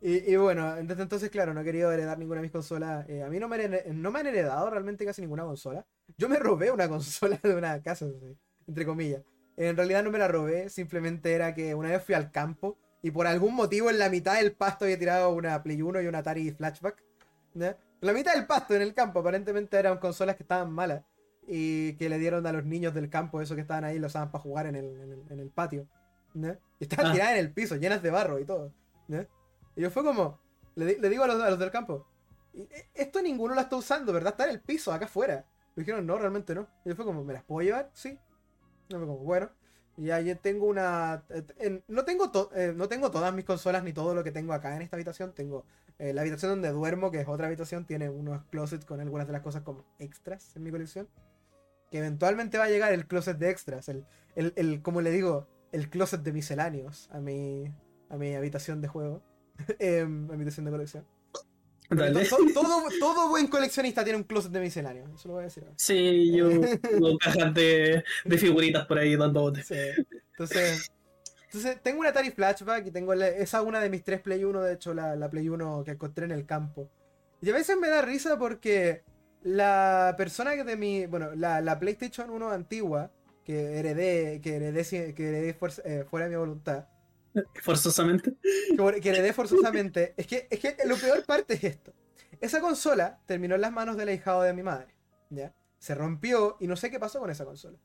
[0.00, 3.08] y, y bueno, desde entonces, claro, no he querido heredar ninguna de mis consolas.
[3.08, 5.86] Eh, a mí no me, no me han heredado realmente casi ninguna consola.
[6.18, 8.06] Yo me robé una consola de una casa,
[8.66, 9.22] entre comillas.
[9.56, 13.10] En realidad no me la robé, simplemente era que una vez fui al campo y
[13.10, 16.18] por algún motivo en la mitad del pasto había tirado una Play 1 y una
[16.18, 17.02] Atari Flashback.
[17.54, 17.66] ¿no?
[17.66, 21.02] En la mitad del pasto, en el campo, aparentemente eran consolas que estaban malas
[21.46, 24.30] y que le dieron a los niños del campo, esos que estaban ahí, los usaban
[24.30, 25.86] para jugar en el, en el, en el patio.
[26.34, 26.56] ¿no?
[26.80, 27.12] Y estaban Ah.
[27.12, 28.72] tiradas en el piso, llenas de barro y todo.
[29.08, 29.26] ¿no?
[29.76, 30.38] Y yo fue como,
[30.76, 32.06] le, le digo a los, a los del campo,
[32.54, 34.32] "Y- e- esto ninguno lo está usando, ¿verdad?
[34.32, 35.44] Está en el piso, acá afuera.
[35.74, 36.68] Me dijeron, no, realmente no.
[36.84, 37.90] Y yo fue como, ¿me las puedo llevar?
[37.92, 38.18] Sí.
[38.88, 39.50] Bueno.
[39.98, 41.22] Y ahí tengo una...
[41.58, 44.74] eh, no, tengo eh, no tengo todas mis consolas ni todo lo que tengo acá
[44.74, 45.34] en esta habitación.
[45.34, 45.66] Tengo
[45.98, 49.34] eh, la habitación donde duermo, que es otra habitación, tiene unos closets con algunas de
[49.34, 51.08] las cosas como extras en mi colección.
[51.90, 55.48] Que eventualmente va a llegar el closet de extras, el, el, el- como le digo,
[55.72, 57.72] el closet de misceláneos a mi,
[58.10, 59.22] a mi habitación de juego,
[59.78, 61.06] em, a mi habitación de colección.
[61.90, 62.24] Dale.
[62.54, 65.62] todo, todo buen coleccionista tiene un closet de misceláneos, eso lo voy a decir.
[65.64, 65.74] ahora.
[65.78, 66.48] Sí, yo
[66.80, 69.66] tengo cajas de, de figuritas por ahí dando botes.
[69.66, 69.74] Sí.
[70.30, 70.90] Entonces,
[71.44, 74.62] entonces, tengo una Atari Flashback y tengo la- esa una de mis tres Play 1,
[74.62, 76.88] de hecho, la, la Play 1 que encontré en el campo.
[77.42, 79.02] Y a veces me da risa porque
[79.42, 81.04] la persona que de mi.
[81.06, 83.10] Bueno, la, la PlayStation 1 antigua,
[83.44, 86.86] que heredé, que heredé, que heredé fuerza- eh, fuera de mi voluntad,
[87.62, 88.36] Forzosamente.
[88.76, 90.14] que, que heredé forzosamente.
[90.16, 91.92] Es que, es que lo peor parte es esto.
[92.40, 94.94] Esa consola terminó en las manos del ahijado de mi madre.
[95.30, 95.54] ¿ya?
[95.78, 97.78] Se rompió y no sé qué pasó con esa consola.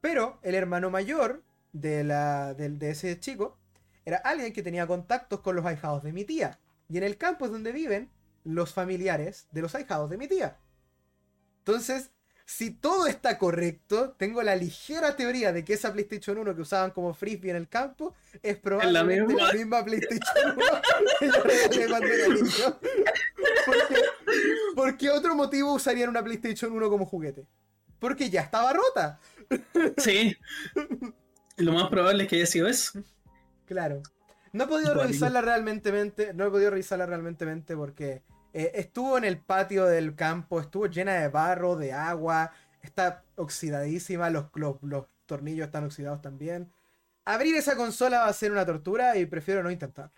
[0.00, 3.58] Pero el hermano mayor de, la, del- de ese chico
[4.04, 6.58] era alguien que tenía contactos con los ahijados de mi tía.
[6.88, 8.10] Y en el campo es donde viven
[8.44, 10.58] los familiares de los ahijados de mi tía.
[11.58, 12.10] Entonces,
[12.50, 16.90] si todo está correcto, tengo la ligera teoría de que esa PlayStation 1 que usaban
[16.90, 19.84] como frisbee en el campo es probablemente la misma, misma.
[19.84, 20.64] PlayStation 1
[21.20, 22.80] que yo regalé cuando era niño.
[23.64, 24.02] Porque,
[24.74, 27.46] ¿Por qué otro motivo usarían una PlayStation 1 como juguete?
[28.00, 29.20] porque ya estaba rota.
[29.98, 30.36] Sí.
[31.56, 33.04] Lo más probable es que haya sido eso.
[33.66, 34.02] Claro.
[34.52, 35.92] No he podido revisarla realmente,
[36.34, 38.22] no he podido revisarla realmente porque
[38.52, 44.30] eh, estuvo en el patio del campo, estuvo llena de barro, de agua, está oxidadísima,
[44.30, 46.70] los, los, los tornillos están oxidados también.
[47.24, 50.12] Abrir esa consola va a ser una tortura y prefiero no intentarlo.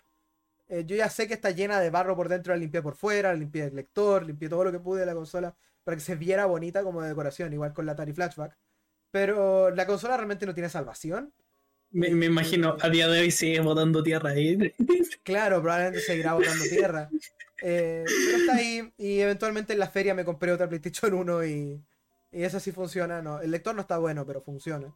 [0.69, 3.33] Eh, yo ya sé que está llena de barro por dentro, la limpié por fuera,
[3.33, 6.15] la limpié el lector, limpié todo lo que pude de la consola para que se
[6.15, 8.57] viera bonita como de decoración, igual con la Atari Flashback.
[9.11, 11.33] Pero la consola realmente no tiene salvación.
[11.91, 14.73] Me, me imagino, a día de hoy sigue botando tierra ahí.
[15.21, 17.09] Claro, probablemente seguirá botando tierra.
[17.65, 21.81] Eh, pero está ahí y eventualmente en la feria me compré otra PlayStation 1 y,
[22.33, 23.21] y esa sí funciona.
[23.21, 24.93] No, el lector no está bueno, pero funciona.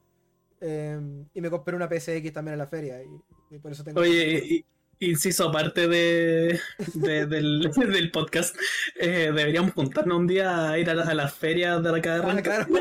[0.59, 0.99] Eh,
[1.33, 3.07] y me compré una PSX también en la feria y,
[3.55, 4.01] y por eso tengo...
[4.01, 4.65] Oye, y-
[4.99, 6.59] inciso aparte de,
[6.95, 8.55] de- del, del podcast,
[8.99, 12.41] eh, deberíamos juntarnos un día a ir a, la- las ferias de acá de Ah,
[12.41, 12.65] claro.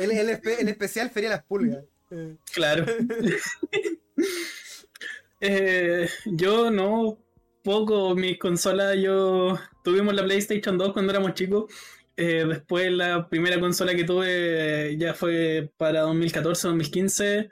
[0.00, 0.28] el, el
[0.60, 1.82] el especial Feria Las Pulgas.
[2.10, 2.84] Eh, Claro.
[5.40, 7.18] Eh, yo no,
[7.62, 11.72] poco, mis consolas, yo tuvimos la PlayStation 2 cuando éramos chicos.
[12.16, 17.50] Eh, después la primera consola que tuve eh, ya fue para 2014-2015,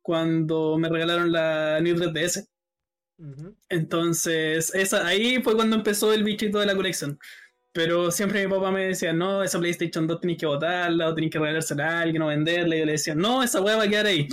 [0.00, 2.48] cuando me regalaron la New 3DS.
[3.18, 3.56] ujú.
[3.68, 7.18] Entonces, esa, ahí fue cuando empezó el bichito de la colección.
[7.72, 11.32] Pero siempre mi papá me decía, no, esa PlayStation 2 tenéis que botarla o tenéis
[11.32, 12.74] que regalársela a alguien o venderla.
[12.76, 14.26] Y yo le decía, no, esa weá va a quedar ahí.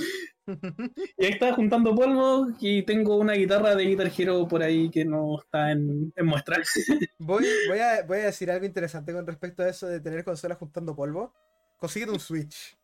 [1.17, 5.05] Y ahí estaba juntando polvo y tengo una guitarra de Guitar Hero por ahí que
[5.05, 6.61] no está en, en muestra.
[7.19, 10.57] Voy, voy, a, voy a decir algo interesante con respecto a eso de tener consolas
[10.57, 11.33] juntando polvo.
[11.79, 12.77] Consíguete un Switch.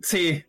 [0.00, 0.44] Sí,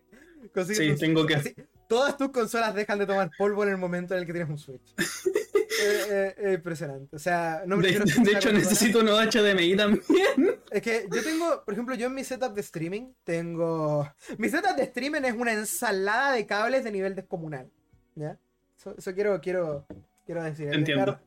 [0.53, 1.55] Consíguete Sí, un tengo que- Así,
[1.87, 4.57] todas tus consolas dejan de tomar polvo en el momento en el que tienes un
[4.57, 4.93] Switch.
[5.83, 7.15] Eh, eh, es impresionante.
[7.15, 10.60] O sea, no me de, de hecho necesito unos HDMI también.
[10.71, 14.09] Es que yo tengo, por ejemplo, yo en mi setup de streaming tengo.
[14.37, 17.69] Mi setup de streaming es una ensalada de cables de nivel descomunal.
[18.15, 18.39] ¿Ya?
[18.77, 19.85] Eso, eso quiero, quiero,
[20.25, 20.69] quiero decir.
[20.69, 21.19] El- Entiendo.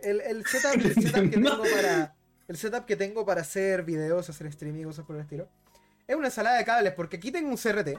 [0.00, 2.14] El, el setup, el setup que tengo para.
[2.46, 5.48] El setup que tengo para hacer videos, hacer streaming, cosas por el estilo.
[6.06, 7.98] Es una ensalada de cables, porque aquí tengo un CRT.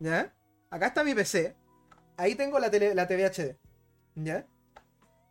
[0.00, 0.34] ¿Ya?
[0.70, 1.54] Acá está mi PC.
[2.16, 3.56] Ahí tengo la, tele, la TV HD.
[4.16, 4.44] ¿Ya?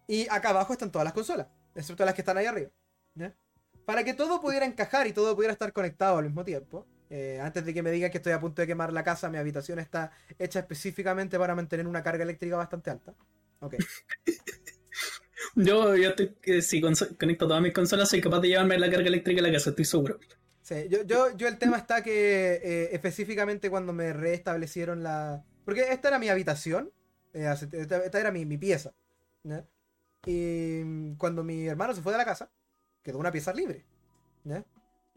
[0.07, 1.47] Y acá abajo están todas las consolas.
[1.73, 2.69] Excepto las que están ahí arriba.
[3.15, 3.35] ¿Ya?
[3.86, 6.88] Para que todo pudiera encajar y todo pudiera estar conectado al mismo tiempo.
[7.09, 9.38] eh, antes de que me digan que estoy a punto de quemar la casa, mi
[9.38, 13.15] habitación está hecha específicamente para mantener una carga eléctrica bastante alta.
[13.59, 13.75] Ok.
[15.55, 19.07] Yo, yo estoy, eh, si conecto todas mis consolas, soy capaz de llevarme la carga
[19.07, 20.19] eléctrica a la casa, estoy seguro.
[20.61, 25.45] Sí, yo, yo, yo el tema está que eh, específicamente cuando me restablecieron la...
[25.63, 26.91] Porque esta era mi habitación,
[27.33, 28.93] eh, esta, esta era mi, mi pieza.
[29.43, 29.65] ¿ya?
[30.25, 32.51] Y mm, cuando mi hermano se fue de la casa,
[33.06, 33.86] quedó una pieza libre.
[34.43, 34.66] ¿ya?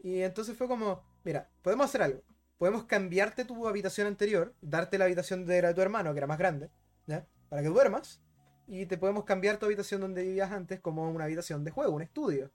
[0.01, 2.21] Y entonces fue como, mira, podemos hacer algo.
[2.57, 6.69] Podemos cambiarte tu habitación anterior, darte la habitación de tu hermano, que era más grande,
[7.07, 7.25] ¿ya?
[7.49, 8.21] para que duermas.
[8.67, 12.03] Y te podemos cambiar tu habitación donde vivías antes como una habitación de juego, un
[12.03, 12.51] estudio.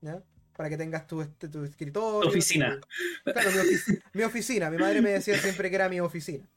[0.00, 0.22] ¿ya?
[0.56, 2.20] Para que tengas tu, este- tu escritorio.
[2.20, 2.78] Tu oficina.
[3.24, 4.70] tu- claro, mi, ofici- mi oficina.
[4.70, 6.48] Mi madre me decía siempre que era mi oficina.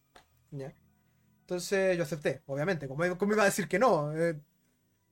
[1.41, 2.87] Entonces yo acepté, obviamente.
[2.87, 4.15] ¿Cómo, iba a decir que no?
[4.15, 4.39] Eh,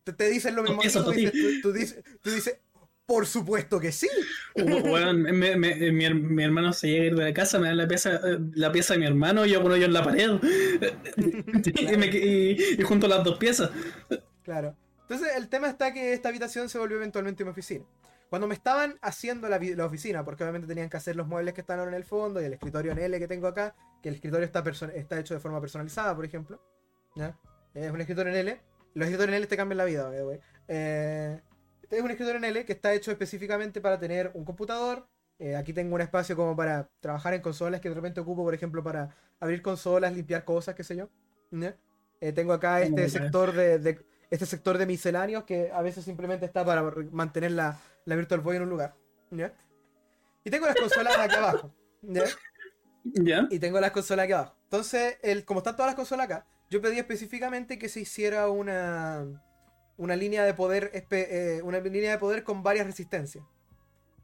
[0.04, 0.82] te, te dicen lo mismo.
[0.82, 2.60] tú, dices, tú, tú dices, tú dices,
[3.08, 4.08] por supuesto que sí.
[4.56, 7.88] Me- me- mi, mi hermano se llega a ir de la casa, me da la
[7.88, 10.30] pieza, eh, la pieza de mi hermano y yo pongo yo en la pared.
[11.18, 13.72] y, me- y- y junto las dos piezas.
[14.44, 14.76] Claro.
[15.02, 17.86] Entonces el tema está que esta habitación se volvió eventualmente mi oficina.
[18.30, 21.62] Cuando me estaban haciendo la, la oficina, porque obviamente tenían que hacer los muebles que
[21.62, 24.16] están ahora en el fondo y el escritorio en L que tengo acá, que el
[24.16, 24.62] escritorio está,
[24.94, 26.62] está hecho de forma personalizada, por ejemplo.
[27.16, 27.38] ¿ya?
[27.74, 28.62] Es un escritorio en L.
[28.96, 30.24] Los escritorios en L te cambian la vida, by the
[31.90, 35.08] Eh, es un escritorio en L que está hecho específicamente para tener un computador.
[35.40, 38.54] Eh, aquí tengo un espacio como para trabajar en consolas que de repente ocupo, por
[38.54, 39.10] ejemplo, para
[39.40, 41.10] abrir consolas, limpiar cosas, qué sé yo.
[42.20, 46.46] Eh, tengo acá este sector de, de- este sector de misceláneos que a veces simplemente
[46.46, 46.82] está para
[47.12, 48.96] mantener la, la Virtual Boy en un lugar.
[50.44, 51.74] Y tengo las consolas aquí abajo.
[53.50, 54.56] Y tengo las consolas aquí abajo.
[54.64, 59.26] Entonces, el, como están todas las consolas acá, yo pedí específicamente que se hiciera una,
[59.98, 63.44] una línea de poder eh, una línea de poder con varias resistencias.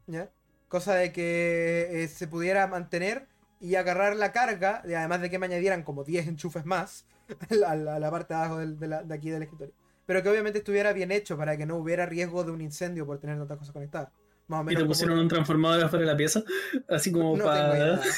[0.06, 0.30] ¿Ya?
[0.68, 3.26] Cosa de que eh, se pudiera mantener
[3.60, 7.06] y agarrar la carga, y además de que me añadieran como 10 enchufes más
[7.66, 9.74] a la, parte de abajo del- de, la- de aquí del escritorio.
[10.06, 13.18] Pero que obviamente estuviera bien hecho para que no hubiera riesgo de un incendio por
[13.18, 14.10] tener tantas cosas conectadas.
[14.48, 16.42] Más o Y te como- pusieron un transformador afuera de la pieza,
[16.88, 17.76] así como no tengo para...
[17.78, 18.00] idea.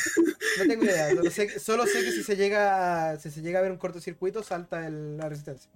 [0.58, 1.10] No tengo idea.
[1.10, 3.76] Solo sé, solo sé que si se llega a, si se llega a ver un
[3.78, 5.70] cortocircuito, salta el- la resistencia.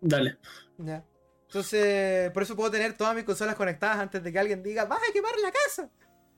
[0.00, 0.38] Dale.
[0.78, 1.04] ¿Ya?
[1.52, 5.00] Entonces, por eso puedo tener todas mis consolas conectadas antes de que alguien diga, ¡vas
[5.06, 5.90] a quemar la casa!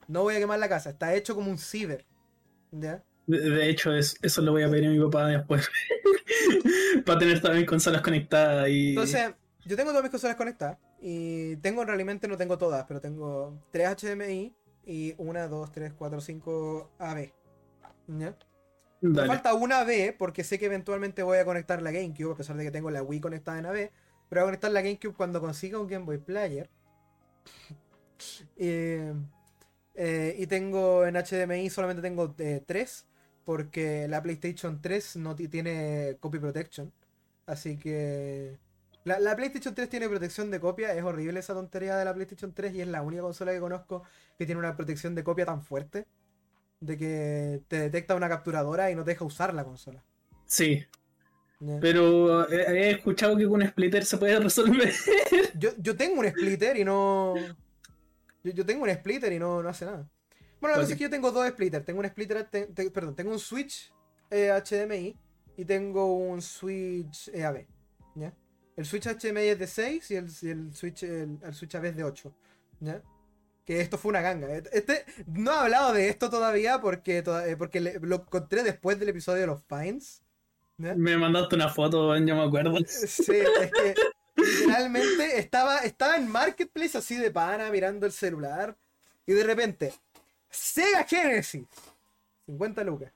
[0.09, 2.05] No voy a quemar la casa, está hecho como un ciber.
[2.69, 3.01] ¿Ya?
[3.25, 5.69] De, de hecho, es- eso lo voy a pedir a mi papá después.
[7.05, 8.89] Para tener todas mis consolas conectadas y.
[8.89, 10.79] Entonces, yo tengo todas mis consolas conectadas.
[10.99, 14.53] Y tengo realmente, no tengo todas, pero tengo 3 HDMI
[14.85, 17.31] y 1, 2, 3, 4, 5 AB.
[18.07, 18.37] ¿Ya?
[18.99, 22.57] Me falta una B porque sé que eventualmente voy a conectar la GameCube, a pesar
[22.57, 23.91] de que tengo la Wii conectada en AB.
[24.29, 26.69] Pero voy a conectar la GameCube cuando consiga un Game Boy Player.
[28.57, 29.13] Eh,
[29.95, 32.33] eh, y tengo en HDMI solamente tengo
[32.65, 33.05] 3
[33.45, 36.91] porque la PlayStation 3 no ti- tiene copy protection.
[37.45, 38.57] Así que
[39.03, 40.93] la, la PlayStation 3 tiene protección de copia.
[40.93, 44.03] Es horrible esa tontería de la PlayStation 3 y es la única consola que conozco
[44.37, 46.07] que tiene una protección de copia tan fuerte
[46.81, 50.03] de que te detecta una capturadora y no te deja usar la consola.
[50.45, 50.85] Sí,
[51.81, 52.55] pero he,
[52.87, 54.93] he escuchado que con un splitter se puede resolver.
[55.57, 57.35] Yo, yo tengo un splitter y no.
[58.43, 60.09] Yo, yo tengo un splitter y no, no hace nada.
[60.61, 61.85] Bueno, la cosa es que yo tengo dos splitters.
[61.85, 63.93] Tengo un splitter, te- te- perdón, tengo un switch
[64.31, 65.17] eh, HDMI
[65.57, 67.65] y tengo un switch eh, AB.
[68.15, 68.33] ¿ya?
[68.75, 71.85] El switch HDMI es de 6 y el, y el switch, el, el switch AB
[71.85, 72.35] es de 8.
[72.81, 73.01] ¿ya?
[73.65, 74.47] Que esto fue una ganga.
[74.71, 78.99] Este, no he hablado de esto todavía porque, toda- eh, porque le- lo encontré después
[78.99, 80.23] del episodio de los Pines.
[80.77, 82.77] Me mandaste una foto, yo me acuerdo.
[82.85, 83.95] Sí, es que
[84.35, 88.75] literalmente estaba, estaba en Marketplace así de pana mirando el celular
[89.25, 89.93] y de repente
[90.49, 91.63] Sega Genesis
[92.45, 93.11] 50 lucas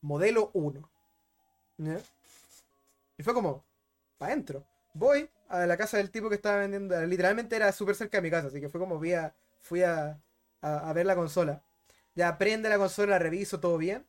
[0.00, 0.88] modelo 1
[1.78, 1.98] ¿ya?
[3.18, 3.64] y fue como
[4.18, 8.18] para adentro voy a la casa del tipo que estaba vendiendo literalmente era súper cerca
[8.18, 10.18] de mi casa así que fue como fui a, fui a,
[10.60, 11.62] a- a ver la consola
[12.14, 14.06] ya prende la consola reviso todo bien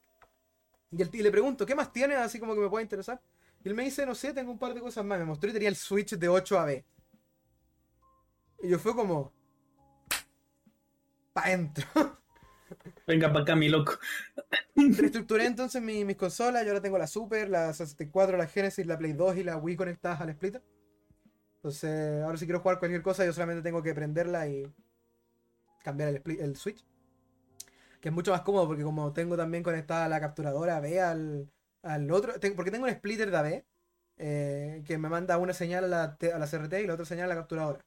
[0.98, 3.22] y, el, y le pregunto ¿qué más tienes así como que me puede interesar?
[3.64, 5.18] Y él me dice, no sé, tengo un par de cosas más.
[5.20, 6.86] Me mostró y tenía el Switch de 8 a B.
[8.62, 9.32] Y yo fue como.
[11.34, 11.86] Pa' adentro.
[13.08, 13.94] Venga para acá, mi loco.
[14.76, 16.64] Reestructuré entonces mi- mis consolas.
[16.64, 19.76] Yo ahora tengo la Super, la 64, la Genesis, la Play 2 y la Wii
[19.76, 20.64] conectadas al splitter.
[21.56, 24.70] Entonces, ahora si quiero jugar cualquier cosa, yo solamente tengo que prenderla y
[25.84, 26.84] cambiar el, split- el Switch.
[28.04, 31.50] Que es mucho más cómodo porque como tengo también conectada la capturadora B al,
[31.84, 33.66] al otro, porque tengo un splitter de AB
[34.18, 37.06] eh, que me manda una señal a la, T- a la CRT y la otra
[37.06, 37.86] señal a la capturadora.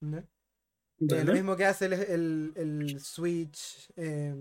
[0.00, 0.18] ¿No?
[0.18, 4.34] Eh, lo mismo que hace el, el- el switch eh,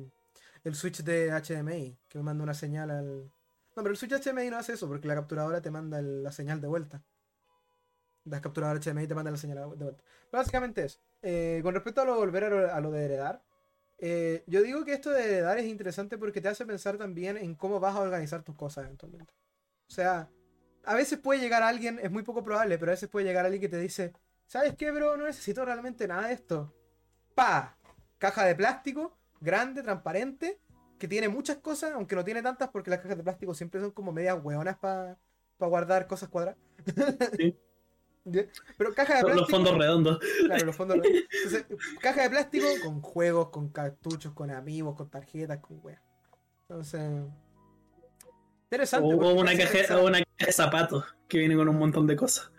[0.66, 3.24] el switch de HDMI, que me manda una señal al...
[3.24, 6.32] No, pero el switch HDMI no hace eso, porque la capturadora te manda el- la
[6.34, 7.02] señal de vuelta.
[8.26, 10.04] La capturadora HDMI te manda la señal de vuelta.
[10.30, 10.88] Pero básicamente.
[11.22, 13.42] Eh, con respecto a lo volver a lo, a lo de heredar,
[14.00, 17.56] eh, yo digo que esto de heredar es interesante porque te hace pensar también en
[17.56, 19.34] cómo vas a organizar tus cosas eventualmente.
[19.90, 20.30] O sea,
[20.84, 23.62] a veces puede llegar alguien, es muy poco probable, pero a veces puede llegar alguien
[23.62, 24.14] que te dice,
[24.46, 25.18] ¿sabes qué, bro?
[25.18, 26.74] No necesito realmente nada de esto.
[27.36, 27.78] Pa,
[28.18, 30.60] caja de plástico, grande, transparente,
[30.98, 33.92] que tiene muchas cosas, aunque no tiene tantas porque las cajas de plástico siempre son
[33.92, 35.18] como medias hueonas para
[35.60, 36.60] guardar cosas cuadradas.
[37.38, 37.58] Sí.
[38.78, 39.40] Pero caja de plástico.
[39.42, 40.20] Los fondos redondos.
[40.46, 40.98] Claro, los fondos.
[40.98, 41.66] Entonces,
[42.02, 46.02] caja de plástico con juegos, con cartuchos, con amigos, con tarjetas, con weas.
[46.68, 47.02] Entonces.
[48.66, 49.08] Interesante.
[49.08, 51.56] O, porque o te una hace caja, pensar- o una caja de zapatos que viene
[51.56, 52.52] con un montón de cosas.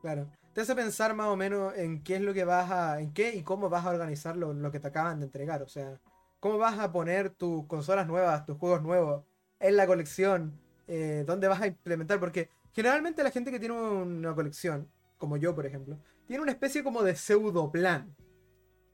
[0.00, 0.28] Claro.
[0.52, 3.00] Te hace pensar más o menos en qué es lo que vas a.
[3.00, 5.62] en qué y cómo vas a organizar lo, lo que te acaban de entregar.
[5.62, 6.00] O sea,
[6.40, 9.24] cómo vas a poner tus consolas nuevas, tus juegos nuevos
[9.58, 10.58] en la colección.
[10.88, 12.20] eh, dónde vas a implementar.
[12.20, 14.88] Porque generalmente la gente que tiene una colección,
[15.18, 18.14] como yo por ejemplo, tiene una especie como de pseudo plan.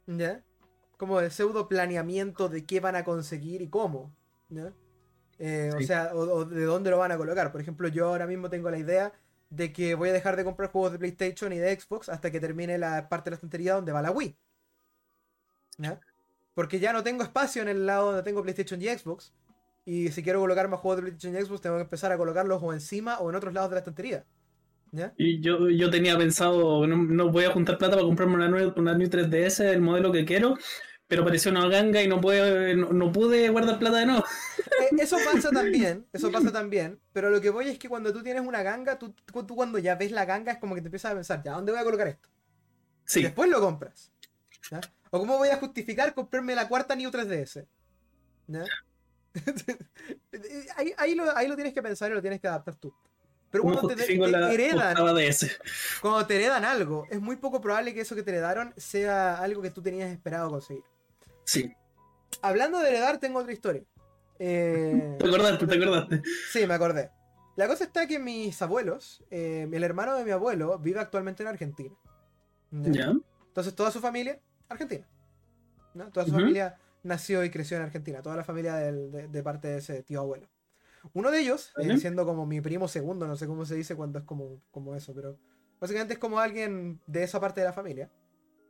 [0.07, 0.43] ¿Ya?
[0.97, 4.15] Como de pseudo planeamiento de qué van a conseguir y cómo.
[4.49, 4.73] ¿Ya?
[5.39, 7.51] Eh, O sea, o, o de dónde lo van a colocar.
[7.53, 9.13] Por ejemplo, yo ahora mismo tengo la idea
[9.51, 12.41] de que voy a dejar de comprar juegos de PlayStation y de Xbox hasta que
[12.41, 14.37] termine la parte de la estantería donde va la Wii.
[15.79, 16.01] ¿Ya?
[16.55, 19.33] Porque ya no tengo espacio en el lado donde tengo PlayStation y Xbox.
[19.85, 22.63] Y si quiero colocar más juegos de PlayStation y Xbox, tengo que empezar a colocarlos
[22.63, 24.25] o encima o en otros lados de la estantería.
[24.93, 25.15] ¿Ya?
[25.17, 28.73] Y yo, yo tenía pensado, no, no voy a juntar plata para comprarme una, nue-
[28.77, 30.57] una New 3DS, el modelo que quiero,
[31.07, 34.25] pero apareció una ganga y no pude, no, no pude guardar plata de nuevo.
[34.79, 38.23] Eh, eso pasa también, eso pasa también, pero lo que voy es que cuando tú
[38.23, 41.13] tienes una ganga, tú, tú- cuando ya ves la ganga es como que te empiezas
[41.13, 42.29] a pensar, ¿ya dónde voy a colocar esto?
[43.15, 44.13] Y Sí, después lo compras.
[44.71, 44.81] ¿ya?
[45.11, 47.69] ¿O cómo voy a justificar comprarme la cuarta New 3DS?
[48.49, 48.73] ¿ya?
[50.77, 52.95] ahí, ahí lo, ahí lo tienes que pensar y lo tienes que adaptar tú.
[53.53, 54.97] Pero ¿cómo cuando te, te la heredan,
[56.01, 59.63] cuando te heredan algo, es muy poco probable que eso que te heredaron sea algo
[59.63, 60.83] que tú tenías esperado conseguir.
[61.45, 61.73] Sí,
[62.41, 63.83] Hablando de heredar, tengo otra historia.
[64.39, 66.23] Eh, te acordaste, te acordaste.
[66.51, 67.11] Sí, me acordé.
[67.57, 71.49] La cosa está que mis abuelos, eh, el hermano de mi abuelo, vive actualmente en
[71.49, 71.95] Argentina.
[72.71, 72.93] ¿Ya?
[72.93, 73.13] Ya,
[73.49, 75.07] Entonces toda su familia, Argentina.
[75.95, 76.11] ¿no?
[76.11, 80.03] Toda su familia nació y creció en Argentina, toda la familia de, parte de ese
[80.03, 80.49] tío abuelo.
[81.13, 84.19] Uno de ellos, eh, siendo como mi primo segundo, no sé cómo se dice cuando
[84.19, 85.39] es como, como eso, pero
[85.81, 88.11] básicamente es como alguien de esa parte de la familia.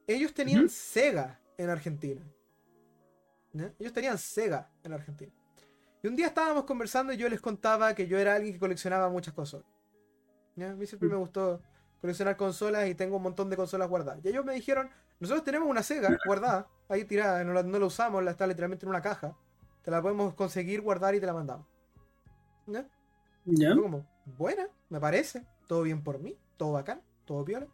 [0.06, 2.22] Ellos tenían Sega en Argentina.
[3.78, 5.32] Ellos tenían Sega en Argentina.
[6.02, 9.08] Y un día estábamos conversando y yo les contaba que yo era alguien que coleccionaba
[9.08, 9.62] muchas cosas.
[10.56, 11.62] A mí siempre me gustó
[12.00, 14.24] coleccionar consolas y tengo un montón de consolas guardadas.
[14.24, 17.86] Y ellos me dijeron, nosotros tenemos una Sega guardada, ahí tirada, no la, no la
[17.86, 19.36] usamos, la está literalmente en una caja.
[19.82, 21.71] Te la podemos conseguir, guardar y te la mandamos.
[22.66, 22.86] ¿Ya?
[23.44, 23.74] ¿Ya?
[23.74, 25.44] como, buena, me parece.
[25.66, 27.66] Todo bien por mí, todo bacán, todo piola.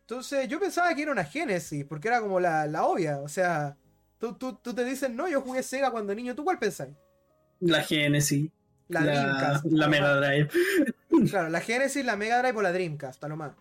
[0.00, 3.18] Entonces yo pensaba que era una Genesis, porque era como la, la obvia.
[3.20, 3.76] O sea,
[4.18, 6.34] tú, tú, tú, te dices, no, yo jugué Sega cuando niño.
[6.34, 6.94] ¿Tú cuál pensáis?
[7.60, 8.50] La Genesis.
[8.88, 9.64] La, Dreamcast.
[9.66, 10.50] La Mega Drive.
[11.30, 13.52] Claro, la Genesis, la Mega Drive o la Dreamcast, a lo más.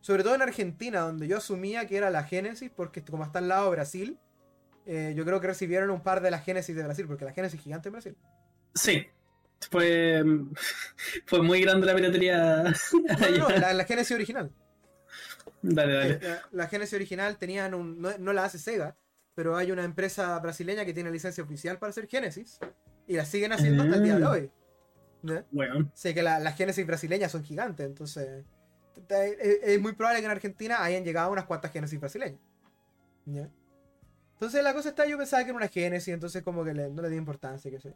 [0.00, 3.48] Sobre todo en Argentina, donde yo asumía que era la Genesis, porque como está al
[3.48, 4.18] lado de Brasil,
[4.86, 7.58] eh, yo creo que recibieron un par de la Genesis de Brasil, porque la Genesis
[7.58, 8.16] es gigante en Brasil.
[8.74, 9.06] Sí.
[9.70, 10.22] Fue,
[11.26, 12.62] fue muy grande la piratería.
[12.62, 14.50] No, no, la, la Genesis original.
[15.62, 16.18] Dale, dale.
[16.22, 18.00] Eh, la, Genesis original tenían un.
[18.00, 18.96] No, la hace Sega,
[19.34, 22.58] pero hay una empresa brasileña que tiene licencia oficial para hacer Genesis.
[23.06, 24.28] Y la siguen haciendo hasta el día de mm.
[24.28, 24.50] hoy.
[25.50, 25.90] Bueno.
[25.94, 28.44] Sé que las Genesis brasileñas son gigantes, entonces.
[29.08, 32.38] Es muy probable que en Argentina hayan llegado unas cuantas Genesis brasileñas.
[34.34, 37.10] Entonces la cosa está, yo pensaba que era una Genesis, entonces como que no le
[37.10, 37.94] di importancia, que sé.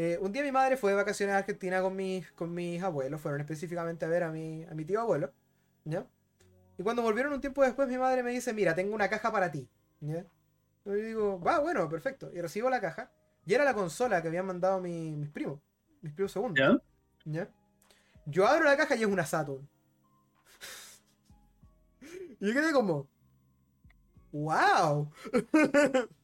[0.00, 3.20] Eh, un día mi madre fue de vacaciones a Argentina con mis, con mis abuelos,
[3.20, 5.32] fueron específicamente a ver a mi, a mi tío abuelo.
[5.84, 6.06] ¿ya?
[6.78, 9.50] Y cuando volvieron un tiempo después, mi madre me dice, mira, tengo una caja para
[9.50, 9.68] ti.
[9.98, 10.24] ¿Ya?
[10.84, 12.30] Y digo, va, bueno, perfecto.
[12.32, 13.10] Y recibo la caja.
[13.44, 15.58] Y era la consola que habían mandado mis primos.
[16.00, 16.80] Mis primos segundos.
[17.24, 17.50] ¿Ya?
[18.24, 19.68] Yo abro la caja y es una Saturn.
[22.38, 23.08] y yo quedé como,
[24.30, 25.10] ¡Wow!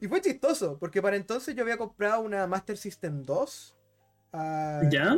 [0.00, 3.76] y fue chistoso, porque para entonces yo había comprado una Master System 2.
[4.32, 5.16] Ah, ¿Ya?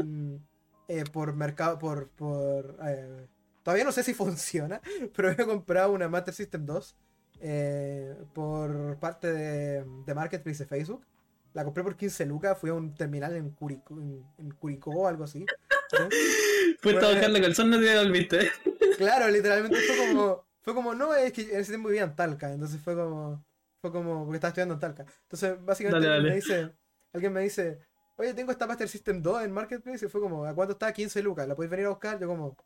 [0.88, 3.26] Eh, por mercado, por, por eh,
[3.62, 4.80] Todavía no sé si funciona,
[5.14, 6.96] pero he comprado una Master System 2
[7.40, 11.06] eh, por parte de, de, Marketplace de Facebook.
[11.54, 15.24] La compré por 15 lucas, fui a un terminal en Curicó, en, Curicó o algo
[15.24, 15.44] así.
[16.80, 18.50] Fue a buscarle calzón, no te olviste.
[18.96, 22.50] Claro, literalmente fue como, fue como, no, es que en ese tiempo vivía en Talca,
[22.50, 23.44] entonces fue como,
[23.82, 25.04] fue como, porque estaba estudiando en Talca.
[25.24, 26.72] Entonces, básicamente me dice,
[27.12, 27.80] alguien me dice,
[28.16, 30.92] oye, tengo esta Master System 2 en Marketplace y fue como, ¿a cuánto está?
[30.92, 32.18] 15 lucas, ¿la podéis venir a buscar?
[32.20, 32.56] Yo como,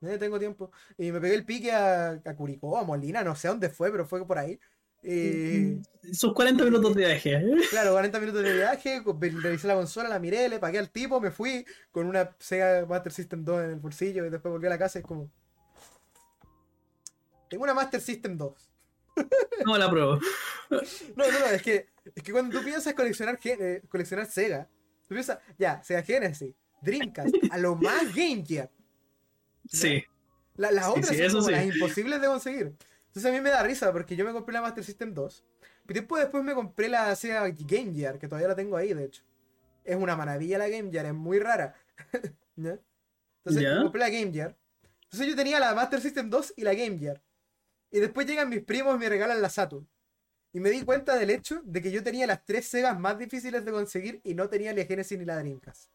[0.00, 0.72] eh, tengo tiempo.
[0.96, 4.26] Y me pegué el pique a, Curicó, a Molina, no sé dónde fue, pero fue
[4.26, 4.58] por ahí.
[5.02, 5.82] Y...
[6.14, 7.34] Sus 40 minutos de viaje.
[7.34, 7.56] ¿eh?
[7.70, 9.02] Claro, 40 minutos de viaje,
[9.42, 13.12] revisé la consola, la miré, le pagué al tipo, me fui con una Sega Master
[13.12, 15.30] System 2 en el bolsillo y después volví a la casa y es como...
[17.50, 18.73] Tengo una Master System 2.
[19.64, 20.18] No la pruebo.
[20.70, 21.86] No, no, no, es que,
[22.16, 24.68] es que cuando tú piensas coleccionar, eh, coleccionar Sega,
[25.06, 26.52] tú piensas, ya, Sega Genesis,
[26.82, 28.70] Dreamcast, a lo más Game Gear.
[29.68, 30.02] Sí.
[30.56, 32.72] las otras son como las imposibles de conseguir.
[33.06, 35.44] Entonces a mí me da risa porque yo me compré la Master System 2.
[35.88, 39.04] Y después, después me compré la Sega Game Gear, que todavía la tengo ahí, de
[39.04, 39.22] hecho.
[39.84, 41.74] Es una maravilla la Game Gear, es muy rara.
[42.56, 42.82] Entonces
[43.44, 44.56] me compré la Game Gear.
[45.04, 47.22] Entonces yo tenía la Master System 2 y la Game Gear.
[47.94, 49.88] Y después llegan mis primos y me regalan la Saturn.
[50.52, 53.64] Y me di cuenta del hecho de que yo tenía las tres Segas más difíciles
[53.64, 55.92] de conseguir y no tenía la Genesis ni la Dreamcast.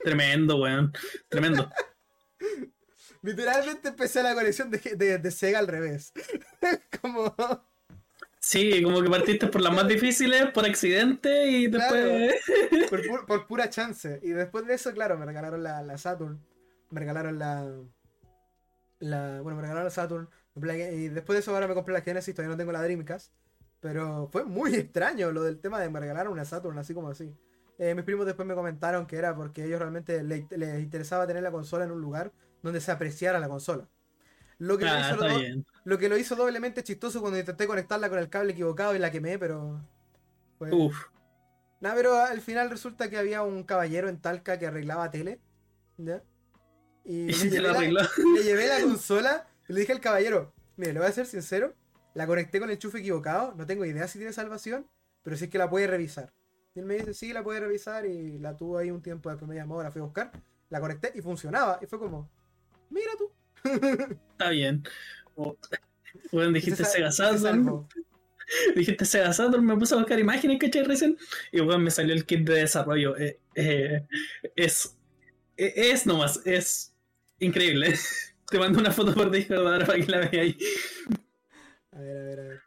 [0.00, 0.92] Tremendo, weón.
[1.28, 1.70] Tremendo.
[3.22, 6.12] Literalmente empecé la colección de, de, Sega al revés.
[7.00, 7.36] como.
[8.40, 12.34] Sí, como que partiste por las más difíciles, por accidente y después.
[13.28, 14.18] por, pura chance.
[14.24, 16.44] Y después de eso, claro, me regalaron la, la Saturn.
[16.90, 17.64] Me regalaron la.
[19.04, 20.28] La bueno, me regalaron la Saturn.
[20.56, 22.34] Y después de eso, ahora me compré la Genesis.
[22.34, 23.32] Todavía no tengo la Dreamcast.
[23.80, 27.34] Pero fue muy extraño lo del tema de me regalaron una Saturn así como así.
[27.78, 30.40] Eh, mis primos después me comentaron que era porque ellos realmente les,
[30.80, 32.32] interesaba tener la consola en un lugar
[32.62, 33.88] donde se apreciara la consola.
[34.58, 38.18] Lo que, lo, ah, hizo lo que lo hizo doblemente chistoso cuando intenté conectarla con
[38.18, 39.84] el cable equivocado y la quemé, pero.
[40.60, 41.08] Uf.
[41.80, 45.40] Nada, pero al final resulta que había un caballero en Talca que arreglaba tele.
[45.98, 46.22] ¿Ya?
[47.04, 51.00] Y, le, llevé la, le, llevé la, consola y le dije al caballero: Mire, le
[51.00, 51.74] voy a ser sincero,
[52.14, 54.86] la conecté con el enchufe equivocado, no tengo idea si tiene salvación,
[55.22, 56.32] pero sí es que la puede revisar.
[56.74, 59.48] Y él me dice, sí, la puede revisar y la tuvo ahí un tiempo, después
[59.48, 60.32] me llamó, la fui a buscar,
[60.70, 61.78] la conecté y funcionaba.
[61.80, 62.28] Y fue como,
[62.90, 63.30] mira tú.
[64.32, 64.82] Está bien.
[66.32, 67.86] bueno, dijiste Sega Saturn.
[68.76, 70.82] Dijiste Sega Saturn, me puse a buscar imágenes, ¿cachai?
[70.84, 71.16] Recién.
[71.50, 73.16] Y bueno, me salió el kit de desarrollo.
[73.16, 74.06] Eh, eh,
[74.54, 74.96] es,
[75.56, 76.93] eh, es nomás, es
[77.44, 77.94] increíble.
[78.50, 80.56] Te mando una foto por Discord para que la veáis.
[81.92, 82.62] A ver, a ver, a ver.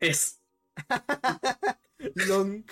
[0.00, 0.40] Es.
[2.28, 2.64] Long.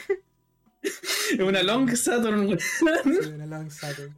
[0.82, 2.58] Es una Long Saturn.
[2.58, 4.14] Sí, una Long Saturn.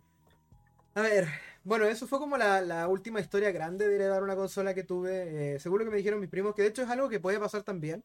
[0.95, 1.28] A ver,
[1.64, 5.55] bueno, eso fue como la, la última historia grande de heredar una consola que tuve.
[5.55, 7.62] Eh, seguro que me dijeron mis primos que de hecho es algo que puede pasar
[7.62, 8.03] también.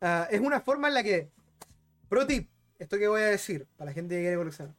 [0.00, 1.30] Ah, es una forma en la que.
[2.08, 4.74] Pro tip, esto que voy a decir, para la gente que quiere coleccionar.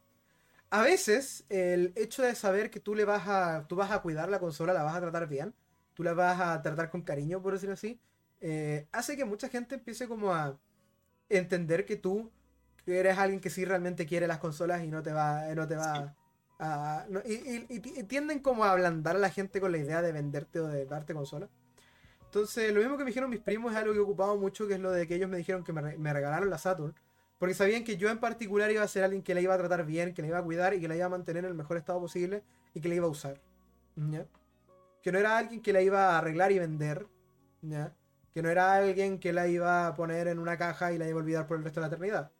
[0.70, 3.66] A veces, el hecho de saber que tú le vas a.
[3.68, 5.54] tú vas a cuidar la consola, la vas a tratar bien,
[5.94, 8.00] tú la vas a tratar con cariño, por decirlo así,
[8.40, 10.58] eh, hace que mucha gente empiece como a
[11.28, 12.30] entender que tú
[12.86, 16.14] eres alguien que sí realmente quiere las consolas y no te va, no te va
[16.58, 20.02] a, no- y, y- y- tienden como a ablandar a la gente con la idea
[20.02, 21.50] de venderte o de darte consolas.
[22.24, 24.74] Entonces, lo mismo que me dijeron mis primos es algo que he ocupado mucho, que
[24.74, 26.94] es lo de que ellos me dijeron que me, me regalaron la Saturn.
[27.38, 29.84] Porque sabían que yo en particular iba a ser alguien que la iba a tratar
[29.84, 31.76] bien, que la iba a cuidar y que la iba a mantener en el mejor
[31.76, 32.42] estado posible
[32.74, 33.40] y que la iba a usar.
[33.96, 34.26] ¿ya?
[35.02, 37.06] Que no era alguien que la iba a arreglar y vender.
[37.60, 37.94] ¿ya?
[38.32, 41.18] Que no era alguien que la iba a poner en una caja y la iba
[41.18, 42.32] a olvidar por el resto de la eternidad.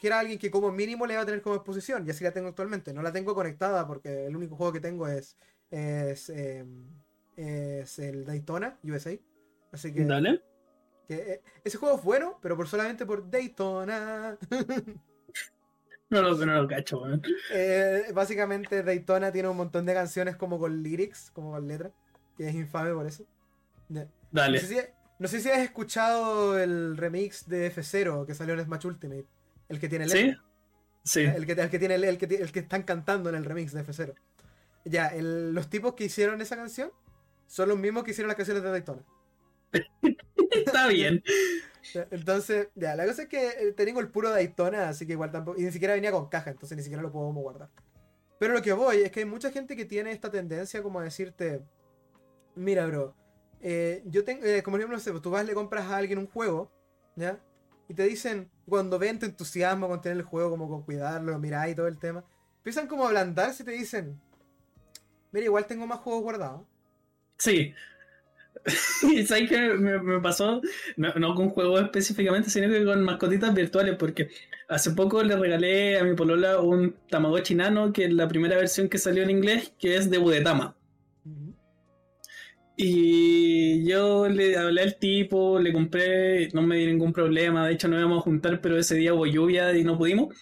[0.00, 2.04] Que era alguien que como mínimo la iba a tener como exposición.
[2.06, 2.92] Y así la tengo actualmente.
[2.92, 5.36] No la tengo conectada porque el único juego que tengo es,
[5.70, 6.64] es, eh,
[7.36, 9.16] es el Daytona USA.
[9.72, 10.42] Así que, Dale.
[11.10, 14.38] Que, eh, ese juego es bueno, pero por solamente por Daytona.
[16.12, 17.02] No lo, no lo cacho.
[17.52, 21.92] Eh, básicamente Daytona tiene un montón de canciones como con lyrics, como con letras,
[22.36, 23.24] que es infame por eso.
[23.88, 24.58] No, Dale.
[24.58, 24.76] sé si,
[25.20, 29.26] no sé si has escuchado el remix de F0 que salió en Smash Ultimate,
[29.68, 30.22] el que tiene ¿Sí?
[30.24, 30.42] letra.
[31.04, 31.20] Sí.
[31.20, 33.84] El que, el que tiene el que, el que están cantando en el remix de
[33.84, 34.12] F0.
[34.86, 36.90] Ya, el- los tipos que hicieron esa canción
[37.46, 39.02] son los mismos que hicieron las canciones de Daytona.
[40.50, 41.22] Está bien.
[42.10, 45.58] Entonces, ya, la cosa es que eh, tengo el puro Daytona, así que igual tampoco.
[45.60, 47.70] Y ni siquiera venía con caja, entonces ni siquiera lo puedo como guardar.
[48.38, 51.04] Pero lo que voy es que hay mucha gente que tiene esta tendencia como a
[51.04, 51.62] decirte:
[52.54, 53.14] Mira, bro,
[53.60, 54.44] eh, yo tengo.
[54.44, 56.70] eh, como ejemplo, no sé, tú vas, le compras a alguien un juego,
[57.16, 57.38] ¿ya?
[57.88, 61.68] Y te dicen, cuando ven tu entusiasmo con tener el juego, como con cuidarlo, mirar
[61.68, 62.24] y todo el tema,
[62.58, 64.20] empiezan como a ablandarse y te dicen:
[65.32, 66.62] Mira, igual tengo más juegos guardados.
[67.38, 67.74] Sí.
[69.02, 70.60] Y sabes que me, me pasó,
[70.96, 74.28] no, no con juegos específicamente, sino que con mascotitas virtuales, porque
[74.68, 78.88] hace poco le regalé a mi polola un Tamagotchi Nano, que es la primera versión
[78.88, 80.76] que salió en inglés, que es de Budetama.
[82.76, 87.88] Y yo le hablé al tipo, le compré, no me dio ningún problema, de hecho
[87.88, 90.34] nos íbamos a juntar, pero ese día hubo lluvia y no pudimos.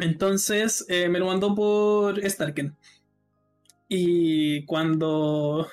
[0.00, 2.76] Entonces eh, me lo mandó por Starken.
[3.88, 5.68] Y cuando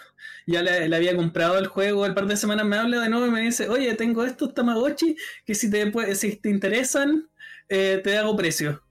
[0.48, 3.28] ya le, le había comprado el juego, el par de semanas me habla de nuevo
[3.28, 5.16] y me dice, oye, tengo estos Tamagotchi
[5.46, 7.30] que si te, pue- si te interesan,
[7.70, 8.82] eh, te hago precio.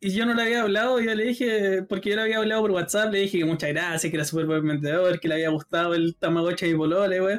[0.00, 2.72] Y yo no le había hablado, yo le dije, porque yo le había hablado por
[2.72, 5.94] WhatsApp, le dije que muchas gracias, que era súper buen vendedor, que le había gustado
[5.94, 7.38] el Tamagotchi y Polole, wey.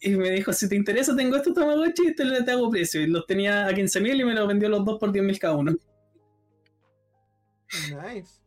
[0.00, 3.00] Y me dijo, si te interesa, tengo estos Tamagotchi, te, te hago precio.
[3.02, 5.76] Y los tenía a 15.000 y me los vendió los dos por 10.000 cada uno.
[7.90, 8.40] Nice.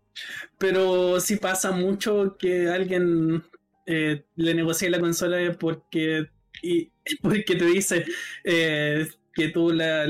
[0.58, 3.44] Pero sí pasa mucho que alguien
[3.92, 6.30] eh, le negocie la consola porque,
[6.62, 8.06] y, porque te dice
[8.44, 10.06] eh, que tú la-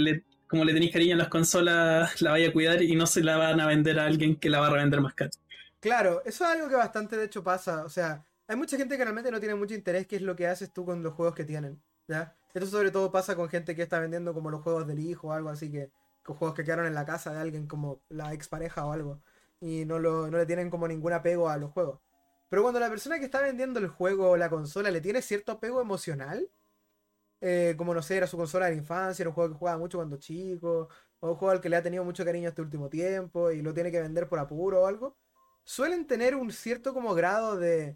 [0.48, 3.38] como le tenés cariño a las consolas, la vaya a cuidar y no se la
[3.38, 5.32] van a vender a alguien que la va a revender más caro.
[5.80, 7.84] Claro, eso es algo que bastante de hecho pasa.
[7.86, 10.48] O sea, hay mucha gente que realmente no tiene mucho interés qué es lo que
[10.48, 11.82] haces tú con los juegos que tienen.
[12.08, 12.36] ¿ya?
[12.54, 15.32] Esto sobre todo pasa con gente que está vendiendo como los juegos del hijo o
[15.34, 15.92] algo así que.
[16.24, 19.22] Con juegos que quedaron en la casa de alguien como la expareja o algo.
[19.60, 22.00] Y no, lo, no le tienen como ningún apego a los juegos.
[22.52, 25.54] Pero cuando la persona que está vendiendo el juego o la consola le tiene cierto
[25.54, 26.50] apego emocional,
[27.40, 29.78] eh, como no sé, era su consola de la infancia, era un juego que jugaba
[29.78, 30.90] mucho cuando chico,
[31.22, 33.74] o un juego al que le ha tenido mucho cariño este último tiempo y lo
[33.74, 35.16] tiene que vender por apuro o algo,
[35.64, 37.96] suelen tener un cierto como grado de,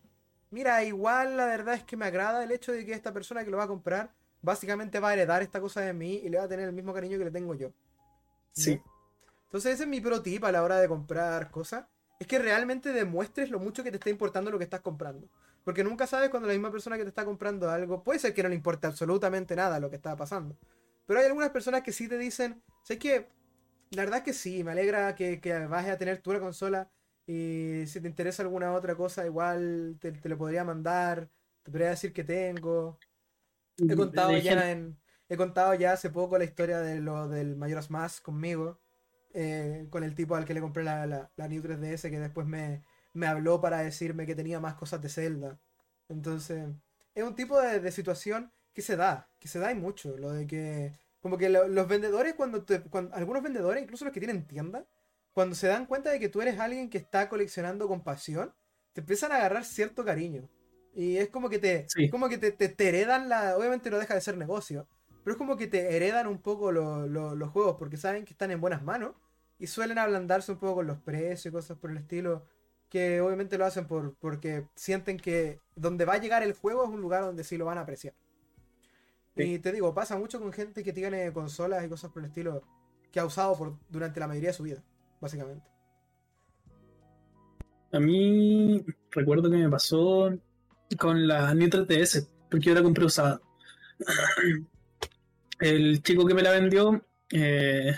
[0.52, 3.52] mira, igual la verdad es que me agrada el hecho de que esta persona que
[3.52, 6.46] lo va a comprar básicamente va a heredar esta cosa de mí y le va
[6.46, 7.74] a tener el mismo cariño que le tengo yo.
[8.54, 8.76] Sí.
[8.78, 8.92] ¿Ya?
[9.48, 11.88] Entonces ese es mi pro tip a la hora de comprar cosas.
[12.20, 15.28] Es que realmente demuestres lo mucho que te está importando lo que estás comprando.
[15.64, 18.44] Porque nunca sabes cuando la misma persona que te está comprando algo, puede ser que
[18.44, 20.58] no le importe absolutamente nada lo que está pasando.
[21.06, 23.28] Pero hay algunas personas que sí te dicen, sé que
[23.92, 26.90] la verdad es que sí, me alegra que, que vayas a tener tú la consola
[27.28, 31.30] y si te interesa alguna otra cosa, igual te, te lo podría mandar,
[31.64, 33.00] te podría decir que tengo.
[33.78, 34.98] He contado De gente- ya en,
[35.28, 38.80] he contado ya hace poco la historia de lo del Majora's Mask conmigo,
[39.36, 42.48] eh, con el tipo al que le compré la, la, la New 3DS que después
[42.48, 42.84] me,
[43.14, 45.60] me habló para decirme que tenía más cosas de Zelda.
[46.10, 46.68] Entonces,
[47.14, 50.32] es un tipo de, de situación que se da, que se da y mucho, lo
[50.32, 54.20] de que como que lo- los vendedores cuando, te- cuando algunos vendedores, incluso los que
[54.20, 54.86] tienen tienda,
[55.34, 58.54] cuando se dan cuenta de que tú eres alguien que está coleccionando con pasión,
[58.94, 60.50] te empiezan a agarrar cierto cariño.
[60.94, 62.10] Y es como que te, Sí.
[62.10, 63.58] como que te, te- te heredan la.
[63.58, 64.88] Obviamente no deja de ser negocio.
[65.24, 67.76] Pero es como que te heredan un poco lo- lo- los juegos.
[67.78, 69.16] Porque saben que están en buenas manos.
[69.60, 72.46] Y suelen ablandarse un poco con los precios y cosas por el estilo.
[72.90, 76.90] Que obviamente lo hacen por, porque sienten que donde va a llegar el juego es
[76.90, 78.14] un lugar donde sí lo van a apreciar.
[79.36, 79.44] Sí.
[79.44, 82.64] Y te digo, pasa mucho con gente que tiene consolas y cosas por el estilo.
[83.12, 84.84] Que ha usado por, durante la mayoría de su vida.
[85.20, 85.76] Básicamente.
[87.92, 90.38] A mí recuerdo que me pasó
[91.00, 93.42] con la New 3DS, porque yo la compré usada.
[95.60, 97.02] El chico que me la vendió,
[97.32, 97.96] eh, eh,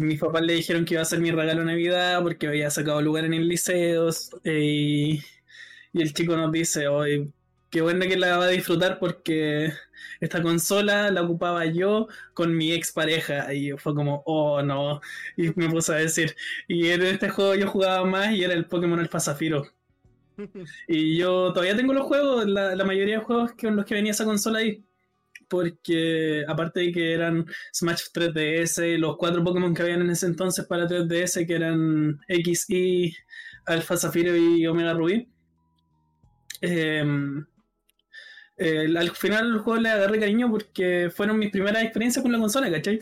[0.00, 3.00] mis papás le dijeron que iba a ser mi regalo de Navidad porque había sacado
[3.02, 4.10] lugar en el liceo.
[4.44, 5.24] eh, y,
[5.92, 7.32] y el chico nos dice, hoy
[7.70, 9.72] qué bueno que la va a disfrutar porque
[10.20, 13.52] esta consola la ocupaba yo con mi expareja.
[13.54, 15.00] Y fue como, oh no.
[15.36, 16.36] Y me puse a decir,
[16.68, 19.66] y en este juego yo jugaba más y era el Pokémon Alpha Zafiro.
[20.88, 24.12] Y yo todavía tengo los juegos, la, la mayoría de juegos con los que venía
[24.12, 24.84] esa consola ahí.
[25.48, 30.66] Porque aparte de que eran Smash 3DS, los cuatro Pokémon que habían en ese entonces
[30.66, 33.14] para 3DS, que eran X, Y,
[33.66, 35.28] Alpha Zafiro y Omega Rubí.
[38.56, 42.38] el- al final del juego le agarré cariño porque fueron mis primeras experiencias con la
[42.40, 43.00] consola, ¿cachai?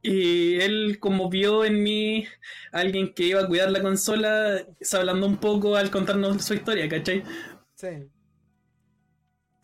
[0.00, 2.24] Y él, como vio en mí
[2.70, 6.88] alguien que iba a cuidar la consola, se hablando un poco al contarnos su historia,
[6.88, 7.24] ¿cachai?
[7.74, 7.88] Sí.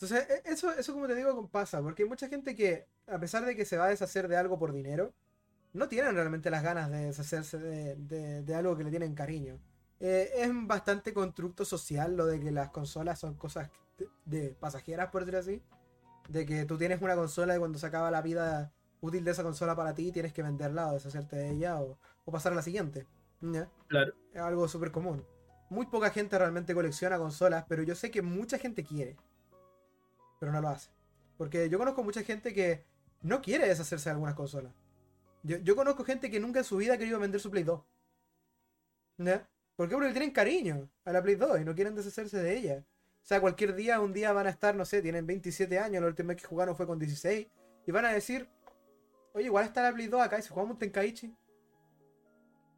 [0.04, 3.44] Entonces, e- eso, eso como te digo pasa, porque hay mucha gente que, a pesar
[3.44, 5.14] de que se va a deshacer de algo por dinero,
[5.72, 9.58] no tienen realmente las ganas de deshacerse de, de- de algo que le tienen cariño.
[10.00, 15.10] Eh, es bastante constructo social lo de que las consolas son cosas de, de pasajeras,
[15.10, 15.62] por decirlo así.
[16.28, 19.42] De que tú tienes una consola y cuando se acaba la vida útil de esa
[19.42, 22.62] consola para ti, tienes que venderla o deshacerte de ella o, o pasar a la
[22.62, 23.06] siguiente.
[23.42, 23.68] ¿Ya?
[23.88, 24.14] Claro.
[24.32, 25.24] es algo súper común.
[25.70, 29.16] Muy poca gente realmente colecciona consolas, pero yo sé que mucha gente quiere.
[30.44, 30.90] Pero no lo hace.
[31.38, 32.84] Porque yo conozco mucha gente que
[33.22, 34.74] no quiere deshacerse de algunas consolas.
[35.42, 37.80] Yo, yo conozco gente que nunca en su vida ha querido vender su Play 2.
[39.16, 39.48] ¿Ya?
[39.74, 39.94] ¿Por qué?
[39.94, 42.84] Porque tienen cariño a la Play 2 y no quieren deshacerse de ella.
[43.22, 46.08] O sea, cualquier día, un día van a estar, no sé, tienen 27 años, la
[46.08, 47.46] última vez que jugaron fue con 16,
[47.86, 48.46] y van a decir,
[49.32, 51.34] oye, igual está la Play 2 acá, y si jugamos un Tenkaichi.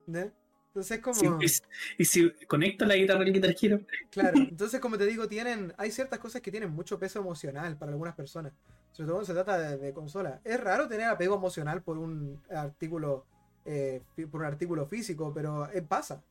[0.07, 0.33] ¿Ya?
[0.77, 1.15] Entonces es como...
[1.15, 1.63] Sí, y, si-
[1.97, 5.91] y si conecto la guitarra al Guitar Hero, Claro, entonces como te digo, tienen, hay
[5.91, 8.53] ciertas cosas que tienen mucho peso emocional para algunas personas,
[8.93, 10.43] sobre todo cuando se trata de, de consola.
[10.45, 13.25] Es raro tener apego emocional por un artículo,
[13.65, 16.23] eh, por un artículo físico, pero eh, pasa.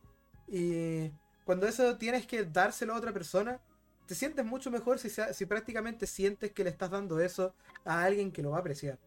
[0.47, 1.09] Y
[1.43, 3.59] cuando eso tienes que dárselo a otra persona,
[4.05, 8.31] te sientes mucho mejor si, si prácticamente sientes que le estás dando eso a alguien
[8.31, 8.99] que lo va a apreciar.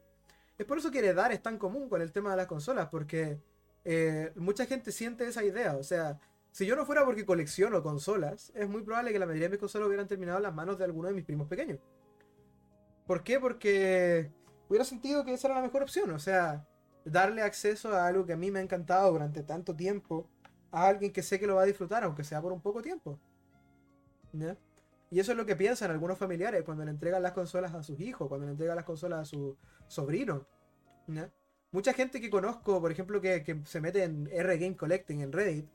[0.59, 3.39] Es por eso que heredar es tan común con el tema de las consolas, porque
[3.85, 6.19] eh, mucha gente siente esa idea, o sea,
[6.51, 9.61] si yo no fuera porque colecciono consolas, es muy probable que la mayoría de mis
[9.61, 11.79] consolas hubieran terminado en las manos de alguno de mis primos pequeños.
[13.07, 13.41] ¿Por qué?
[13.41, 14.31] Porque
[14.69, 16.11] hubiera sentido que esa era la mejor opción.
[16.11, 16.67] O sea,
[17.05, 20.29] darle acceso a algo que a mí me ha encantado durante tanto tiempo
[20.71, 23.19] a alguien que sé que lo va a disfrutar, aunque sea por un poco tiempo.
[24.33, 24.57] ¿Ya?
[25.11, 27.99] Y eso es lo que piensan algunos familiares cuando le entregan las consolas a sus
[27.99, 29.57] hijos, cuando le entregan las consolas a su
[29.87, 30.47] sobrino.
[31.07, 31.31] ¿Ya?
[31.71, 35.33] Mucha gente que conozco, por ejemplo, que, que se mete en R Game Collecting en
[35.33, 35.67] Reddit,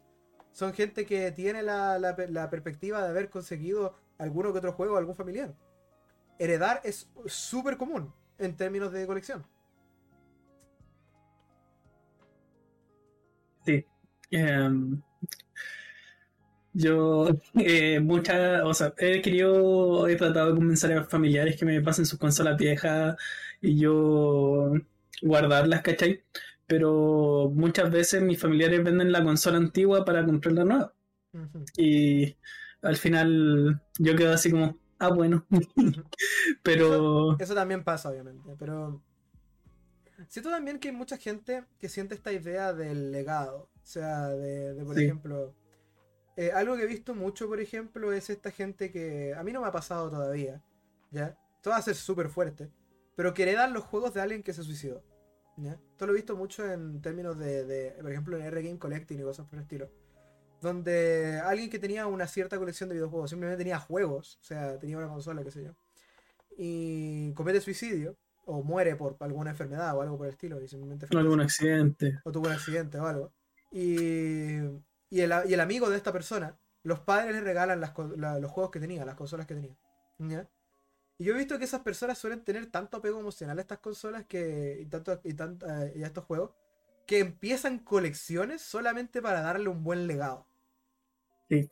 [0.51, 4.97] son gente que tiene la, la la perspectiva de haber conseguido alguno que otro juego
[4.97, 5.55] algún familiar.
[6.39, 9.45] Heredar es súper común en términos de colección.
[13.65, 13.85] Sí.
[14.31, 15.01] Em,
[16.73, 21.81] yo, eh, muchas, o sea, he querido, he tratado de convencer a familiares que me
[21.81, 23.15] pasen sus consolas viejas
[23.61, 24.73] y yo
[25.23, 26.23] guardarlas, ¿cachai?
[26.67, 30.93] Pero muchas veces mis familiares venden la consola antigua para comprar la nueva.
[31.77, 32.37] Y
[32.81, 35.45] al final yo quedo así como, ah, bueno.
[36.63, 39.01] Pero, Eso también pasa, obviamente, pero...
[40.27, 43.69] Siento también que hay mucha gente que siente esta idea del legado.
[43.75, 45.03] O sea, de, de, por Sí.
[45.05, 45.53] ejemplo...
[46.37, 49.33] eh, algo que he visto mucho, por ejemplo, es esta gente que...
[49.35, 50.61] A mí no me ha pasado todavía,
[51.11, 51.37] ¿ya?
[51.57, 52.69] Esto va a ser súper fuerte.
[53.15, 55.03] Pero que heredan los juegos de alguien que se suicidó.
[55.57, 55.73] ¿Ya?
[55.73, 59.23] Esto lo he visto mucho en términos de, de, por ejemplo, en R-Game Collecting y
[59.23, 59.89] cosas por el estilo.
[60.61, 64.97] Donde alguien que tenía una cierta colección de videojuegos, simplemente tenía juegos, o sea, tenía
[64.97, 65.71] una consola, qué sé yo,
[66.57, 71.07] y comete suicidio, o muere por alguna enfermedad o algo por el estilo, y simplemente
[71.17, 72.19] algún accidente.
[72.23, 73.31] o tuvo un accidente o algo.
[73.71, 74.57] Y,
[75.09, 78.51] y, el, y el amigo de esta persona, los padres le regalan las la- los
[78.51, 79.75] juegos que tenía, las consolas que tenía.
[80.19, 80.47] ¿ya?
[81.23, 84.25] Y yo he visto que esas personas suelen tener tanto apego emocional a estas consolas
[84.25, 86.51] que, y, tanto, y, tanto, eh, y a estos juegos
[87.07, 90.45] que empiezan colecciones solamente para darle un buen legado.
[91.49, 91.69] Sí.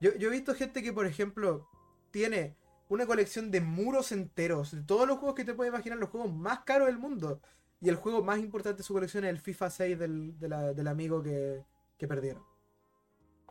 [0.00, 1.68] Yo, yo he visto gente que, por ejemplo,
[2.10, 2.56] tiene
[2.88, 6.32] una colección de muros enteros de todos los juegos que te puedes imaginar, los juegos
[6.32, 7.40] más caros del mundo.
[7.80, 10.72] Y el juego más importante de su colección es el FIFA 6 del, de la-
[10.74, 11.64] del amigo que,
[11.98, 12.44] que perdieron.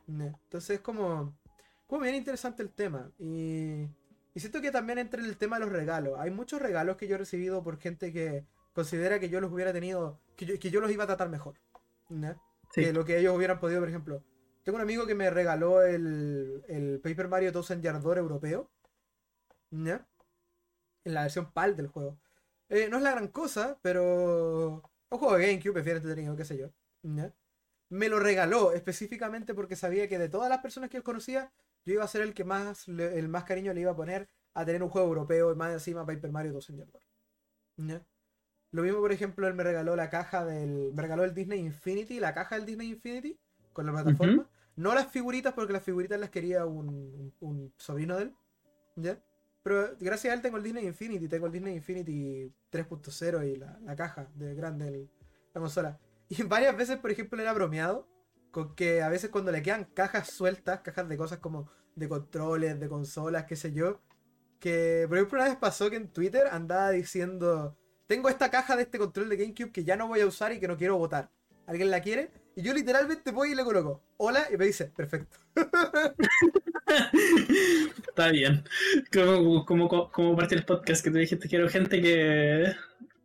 [0.07, 1.37] Entonces es como,
[1.87, 3.11] como bien interesante el tema.
[3.19, 3.87] Y,
[4.34, 6.17] y siento que también entra en el tema de los regalos.
[6.19, 9.73] Hay muchos regalos que yo he recibido por gente que considera que yo los hubiera
[9.73, 11.59] tenido, que yo, que yo los iba a tratar mejor.
[12.09, 12.36] Ne
[12.73, 12.86] Sí.
[12.86, 14.23] que lo que ellos hubieran podido, por ejemplo.
[14.63, 18.69] Tengo un amigo que me regaló el, el Paper Mario Thousand Yard Door europeo.
[19.71, 20.07] ¿Ya?
[21.03, 22.17] En la versión PAL del juego.
[22.69, 24.84] Eh, no es la gran cosa, pero.
[25.09, 26.69] Un juego de GameCube, prefiero entretenido, qué sé yo.
[27.03, 27.34] ¿Ya?
[27.89, 31.51] Me lo regaló específicamente porque sabía que de todas las personas que él conocía,
[31.86, 34.29] yo iba a ser el que más le- el más cariño le iba a poner
[34.53, 37.01] a tener un juego europeo y más encima Paper Mario Thousand Yard Door.
[37.77, 38.05] ¿Ya?
[38.71, 40.93] Lo mismo, por ejemplo, él me regaló la caja del.
[40.93, 43.38] Me regaló el Disney Infinity, la caja del Disney Infinity,
[43.73, 44.49] con la plataforma.
[44.77, 48.36] No las figuritas, porque las figuritas las quería un, un- un sobrino de él.
[48.95, 49.21] ¿Ya?
[49.63, 53.77] Pero gracias a él tengo el Disney Infinity, tengo el Disney Infinity 3.0 y la,
[53.82, 55.09] la caja de grande, el-
[55.53, 55.99] la consola.
[56.29, 58.07] Y varias veces, por ejemplo, él ha bromeado
[58.51, 62.79] con que a veces cuando le quedan cajas sueltas, cajas de cosas como de controles,
[62.79, 64.01] de consolas, qué sé yo,
[64.59, 67.77] que por ejemplo una vez pasó que en Twitter andaba diciendo,
[68.07, 70.59] tengo esta caja de este control de GameCube que ya no voy a usar y
[70.59, 71.31] que no quiero botar.
[71.65, 72.31] ¿Alguien la quiere?
[72.55, 75.37] Y yo literalmente voy y le coloco, hola, y me dice, perfecto.
[78.09, 78.63] Está bien.
[79.13, 82.73] Como, como, como parte del podcast que te dijiste, quiero gente que,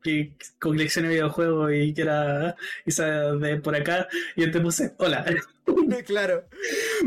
[0.06, 2.54] que coleccione videojuegos y quiera
[2.84, 4.06] y sea de por acá.
[4.36, 5.24] Y yo te puse, hola.
[6.06, 6.44] claro,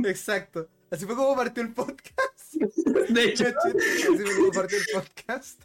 [0.04, 0.68] exacto.
[0.92, 2.54] Así fue como partió el podcast.
[3.10, 5.62] De hecho, Así fue como partió el podcast.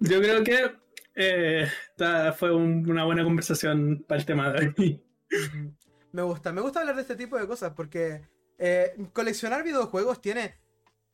[0.00, 0.72] yo creo que
[1.14, 5.02] eh, esta fue un- una buena conversación para el tema de hoy.
[6.12, 8.22] Me gusta, me gusta hablar de este tipo de cosas porque
[8.58, 10.56] eh, coleccionar videojuegos tiene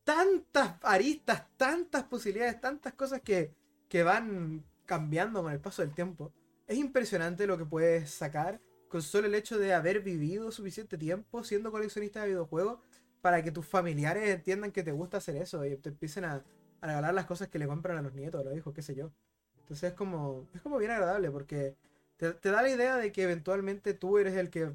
[0.05, 3.53] tantas aristas, tantas posibilidades, tantas cosas que,
[3.89, 6.33] que van cambiando con el paso del tiempo.
[6.67, 11.45] Es impresionante lo que puedes sacar con solo el hecho de haber vivido suficiente tiempo
[11.45, 12.79] siendo coleccionista de videojuegos
[13.21, 16.45] para que tus familiares entiendan que te gusta hacer eso y te empiecen a,
[16.81, 18.95] a regalar las cosas que le compran a los nietos, a los hijos, qué sé
[18.95, 19.13] yo.
[19.61, 21.77] Entonces es como, es como bien agradable porque
[22.17, 24.73] te, da la idea de que eventualmente tú eres el que...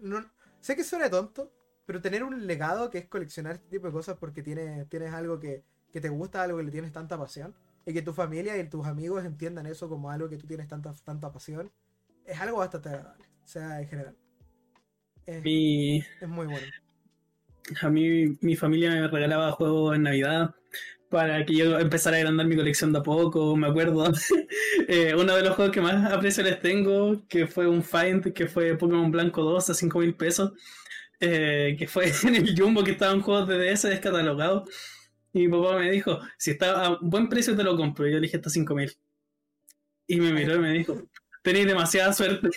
[0.00, 0.30] no-
[0.60, 1.52] sé que suena tonto,
[1.86, 5.38] pero tener un legado que es coleccionar este tipo de cosas porque tienes, tienes algo
[5.38, 7.54] que, que te gusta, algo que le tienes tanta pasión,
[7.86, 10.94] y que tu familia y tus amigos entiendan eso como algo que tú tienes tanta,
[11.04, 11.70] tanta pasión,
[12.24, 13.24] es algo bastante agradable.
[13.42, 14.16] O sea, en general.
[15.26, 16.66] Es, Mi, es muy bueno.
[17.82, 20.54] a mí mi familia me regalaba juegos en Navidad
[21.08, 24.04] para que yo empezara a agrandar mi colección de a poco, me acuerdo.
[24.88, 28.46] Eh, uno de los juegos que más aprecio les tengo, que fue un Find, que
[28.48, 30.52] fue Pokémon Blanco 2 a 5 mil pesos,
[31.20, 34.68] eh, que fue en el Jumbo que estaban juegos de DS descatalogados.
[35.34, 38.06] Y mi papá me dijo, si está a buen precio te lo compro.
[38.08, 38.90] Y yo le dije hasta 5 mil.
[40.06, 41.02] Y me miró y me dijo,
[41.42, 42.48] tenéis demasiada suerte.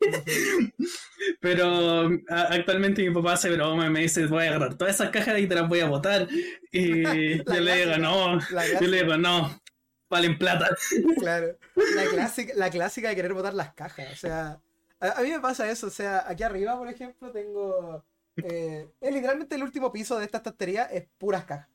[1.40, 5.10] Pero a- actualmente mi papá hace broma y me dice, voy a agarrar todas esas
[5.10, 6.28] cajas y te las voy a botar.
[6.72, 8.38] Y yo le digo, no,
[8.80, 9.60] yo le digo, no,
[10.08, 10.68] valen plata.
[11.18, 11.58] claro.
[11.96, 14.06] La clásica, la clásica de querer botar las cajas.
[14.12, 14.60] O sea,
[15.00, 15.88] a, a mí me pasa eso.
[15.88, 18.04] O sea, aquí arriba, por ejemplo, tengo.
[18.36, 21.66] eh, es literalmente el último piso de esta estantería, es puras cajas.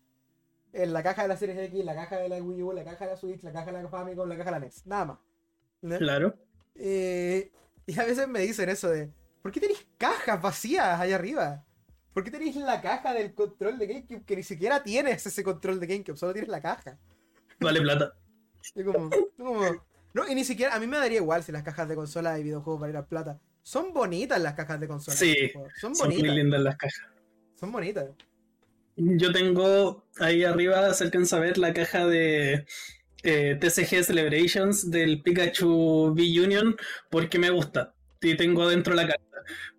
[0.77, 3.05] En la caja de la Series X, la caja de la Wii U, la caja
[3.05, 4.85] de la Switch, la caja de la Famicom, la caja de la NES.
[4.85, 5.17] Nada más.
[5.81, 5.97] ¿no?
[5.97, 6.35] Claro.
[6.75, 7.51] Eh,
[7.85, 9.09] y a veces me dicen eso de,
[9.41, 11.63] ¿por qué tenéis cajas vacías allá arriba?
[12.13, 15.79] ¿Por qué tenéis la caja del control de GameCube que ni siquiera tienes ese control
[15.79, 16.17] de GameCube?
[16.17, 16.97] Solo tienes la caja.
[17.59, 18.13] Vale plata.
[18.75, 21.87] Y como, como- no, y ni siquiera, a mí me daría igual si las cajas
[21.87, 23.39] de consola de videojuegos valieran plata.
[23.61, 25.15] Son bonitas las cajas de consola.
[25.17, 26.35] Sí, Son Son muy bonitas.
[26.35, 27.01] lindas las cajas.
[27.55, 28.09] Son bonitas.
[28.97, 32.65] Yo tengo ahí arriba, se alcanza a ver la caja de
[33.23, 36.75] eh, TCG Celebrations del Pikachu V-Union
[37.09, 37.93] porque me gusta.
[38.21, 39.25] Y tengo adentro la carta.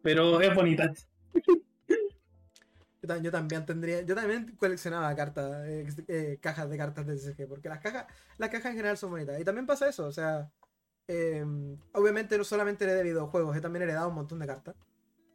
[0.03, 0.93] Pero es bonita.
[3.03, 7.19] Yo, tam- yo también tendría, yo también coleccionaba cartas, eh, eh, cajas de cartas de
[7.19, 8.07] CG, porque las cajas,
[8.39, 9.41] las cajas en general son bonitas.
[9.41, 10.51] Y también pasa eso, o sea,
[11.09, 11.45] eh,
[11.95, 14.77] obviamente no solamente heredé videojuegos, he también heredado un montón de cartas.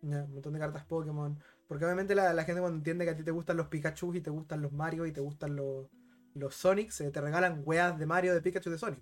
[0.04, 1.40] Un montón de cartas Pokémon.
[1.72, 4.30] Porque obviamente la, gente cuando entiende que a ti te gustan los Pikachu y te
[4.30, 5.88] gustan los Mario y te gustan los,
[6.34, 9.02] los Sonics, eh, te regalan weas de Mario, de Pikachu de Sonic.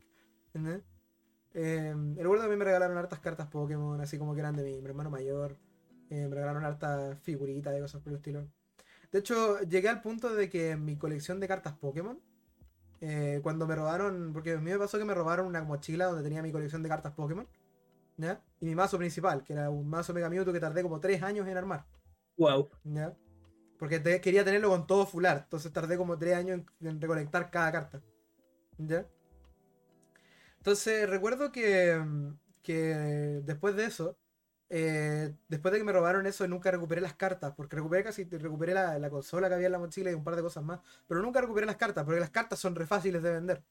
[0.53, 4.86] Eh, que a mí me regalaron hartas cartas Pokémon, así como que eran de mi,
[4.86, 5.57] hermano mayor.
[6.11, 8.47] Eh, me regalaron hartas figuritas de cosas por el estilo.
[9.11, 12.20] De hecho, llegué al punto de que mi colección de cartas Pokémon,
[13.01, 16.22] eh, cuando me robaron, porque a mí me pasó que me robaron una mochila donde
[16.22, 17.47] tenía mi colección de cartas Pokémon.
[18.59, 21.47] Y mi mazo principal, que era un mazo Mega Mewtwo que tardé como 3 años
[21.47, 21.88] en armar,
[22.39, 22.69] Wow.
[22.85, 23.15] ¿ya?
[23.77, 25.43] Porque te- quería tenerlo con todo full art.
[25.43, 28.01] Entonces tardé como tres años en, en recolectar cada carta.
[28.77, 29.05] ¿Ya?
[30.57, 32.01] Entonces recuerdo que,
[32.63, 34.17] que después de eso,
[34.69, 37.53] eh, después de que me robaron eso, nunca recuperé las cartas.
[37.55, 40.35] Porque recuperé casi, recuperé la, la consola que había en la mochila y un par
[40.35, 40.79] de cosas más.
[41.07, 43.63] Pero nunca recuperé las cartas, porque las cartas son re fáciles de vender.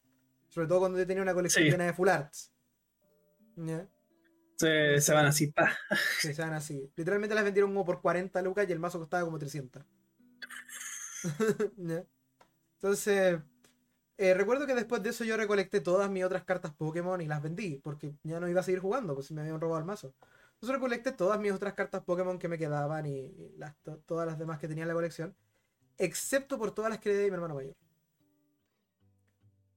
[0.48, 1.70] Sobre todo cuando yo tenía una colección Sí.
[1.70, 2.52] llena de full arts.
[3.56, 3.86] ¿Ya?
[4.59, 5.76] Se, se van así, pa.
[6.20, 6.92] Que sean así.
[6.96, 9.84] Literalmente las vendieron como por 40 lucas y el mazo costaba como 300.
[11.76, 12.04] ¿Ya?
[12.76, 13.40] Entonces,
[14.18, 17.42] eh, recuerdo que después de eso yo recolecté todas mis otras cartas Pokémon y las
[17.42, 20.14] vendí, porque ya no iba a seguir jugando, pues me habían robado el mazo.
[20.54, 24.38] Entonces recolecté todas mis otras cartas Pokémon que me quedaban y, las, to- todas las
[24.38, 25.36] demás que tenía en la colección,
[25.98, 27.76] excepto por todas las que heredé de mi hermano mayor.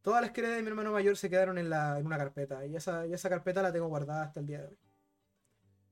[0.01, 2.65] Todas las que heredé de mi hermano mayor se quedaron en, la, en una carpeta,
[2.65, 4.77] y esa, y esa carpeta la tengo guardada hasta el día de hoy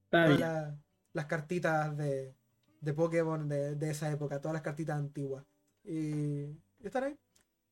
[0.05, 0.77] Está todas la-
[1.13, 2.33] las cartitas de,
[2.81, 5.43] de Pokémon de, de esa época, todas las cartitas antiguas.
[5.83, 6.45] Y
[6.83, 7.15] están ahí.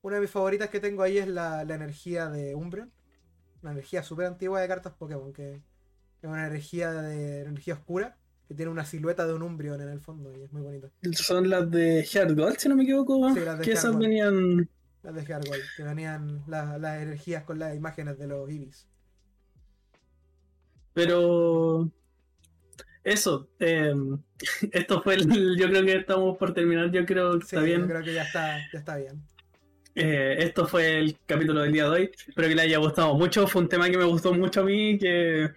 [0.01, 2.91] Una de mis favoritas que tengo ahí es la, la energía de Umbreon.
[3.61, 5.55] Una energía súper antigua de cartas Pokémon, que
[6.21, 8.17] es una energía de energía oscura,
[8.47, 10.89] que tiene una silueta de un Umbreon en el fondo y es muy bonito.
[11.13, 13.33] Son las de Heart Gold, si no me equivoco.
[13.33, 14.69] Sí, las de que esas venían.
[15.07, 15.23] Las de
[15.77, 18.87] que venían la- las energías con las imágenes de los Ibis.
[20.93, 21.89] Pero.
[23.03, 23.49] Eso.
[23.59, 23.93] eh,
[24.73, 25.57] esto fue el.
[25.57, 26.91] Yo creo que estamos por terminar.
[26.91, 27.81] Yo creo que Sí, está bien.
[27.81, 29.21] yo creo que ya está, ya está bien.
[29.95, 32.11] Eh, esto fue el capítulo del día de hoy.
[32.27, 33.47] Espero que les haya gustado mucho.
[33.47, 35.49] Fue un tema que me gustó mucho a mí, que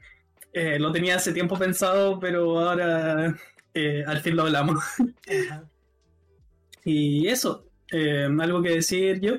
[0.53, 3.35] eh, lo tenía hace tiempo pensado, pero ahora
[3.75, 4.83] eh, al fin lo hablamos.
[5.49, 5.69] Ajá.
[6.85, 9.37] Y eso, eh, algo que decir yo.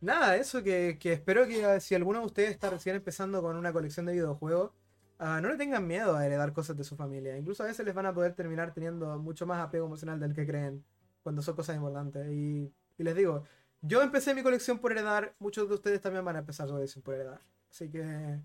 [0.00, 3.56] Nada, eso que, que espero que ah, si alguno de ustedes está recién empezando con
[3.56, 4.72] una colección de videojuegos,
[5.18, 7.36] ah, no le tengan miedo a heredar cosas de su familia.
[7.36, 10.46] Incluso a veces les van a poder terminar teniendo mucho más apego emocional del que
[10.46, 10.84] creen
[11.22, 12.28] cuando son cosas importantes.
[12.30, 13.44] Y, y les digo,
[13.82, 17.02] yo empecé mi colección por heredar, muchos de ustedes también van a empezar su colección
[17.02, 17.40] por heredar.
[17.70, 18.40] Así que,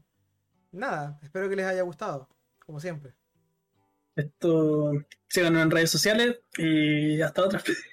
[0.72, 2.28] nada, espero que les haya gustado,
[2.66, 3.14] como siempre.
[4.16, 4.92] Esto
[5.28, 7.64] síganos en redes sociales y hasta otra.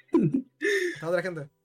[1.01, 1.60] Hasta otra gente.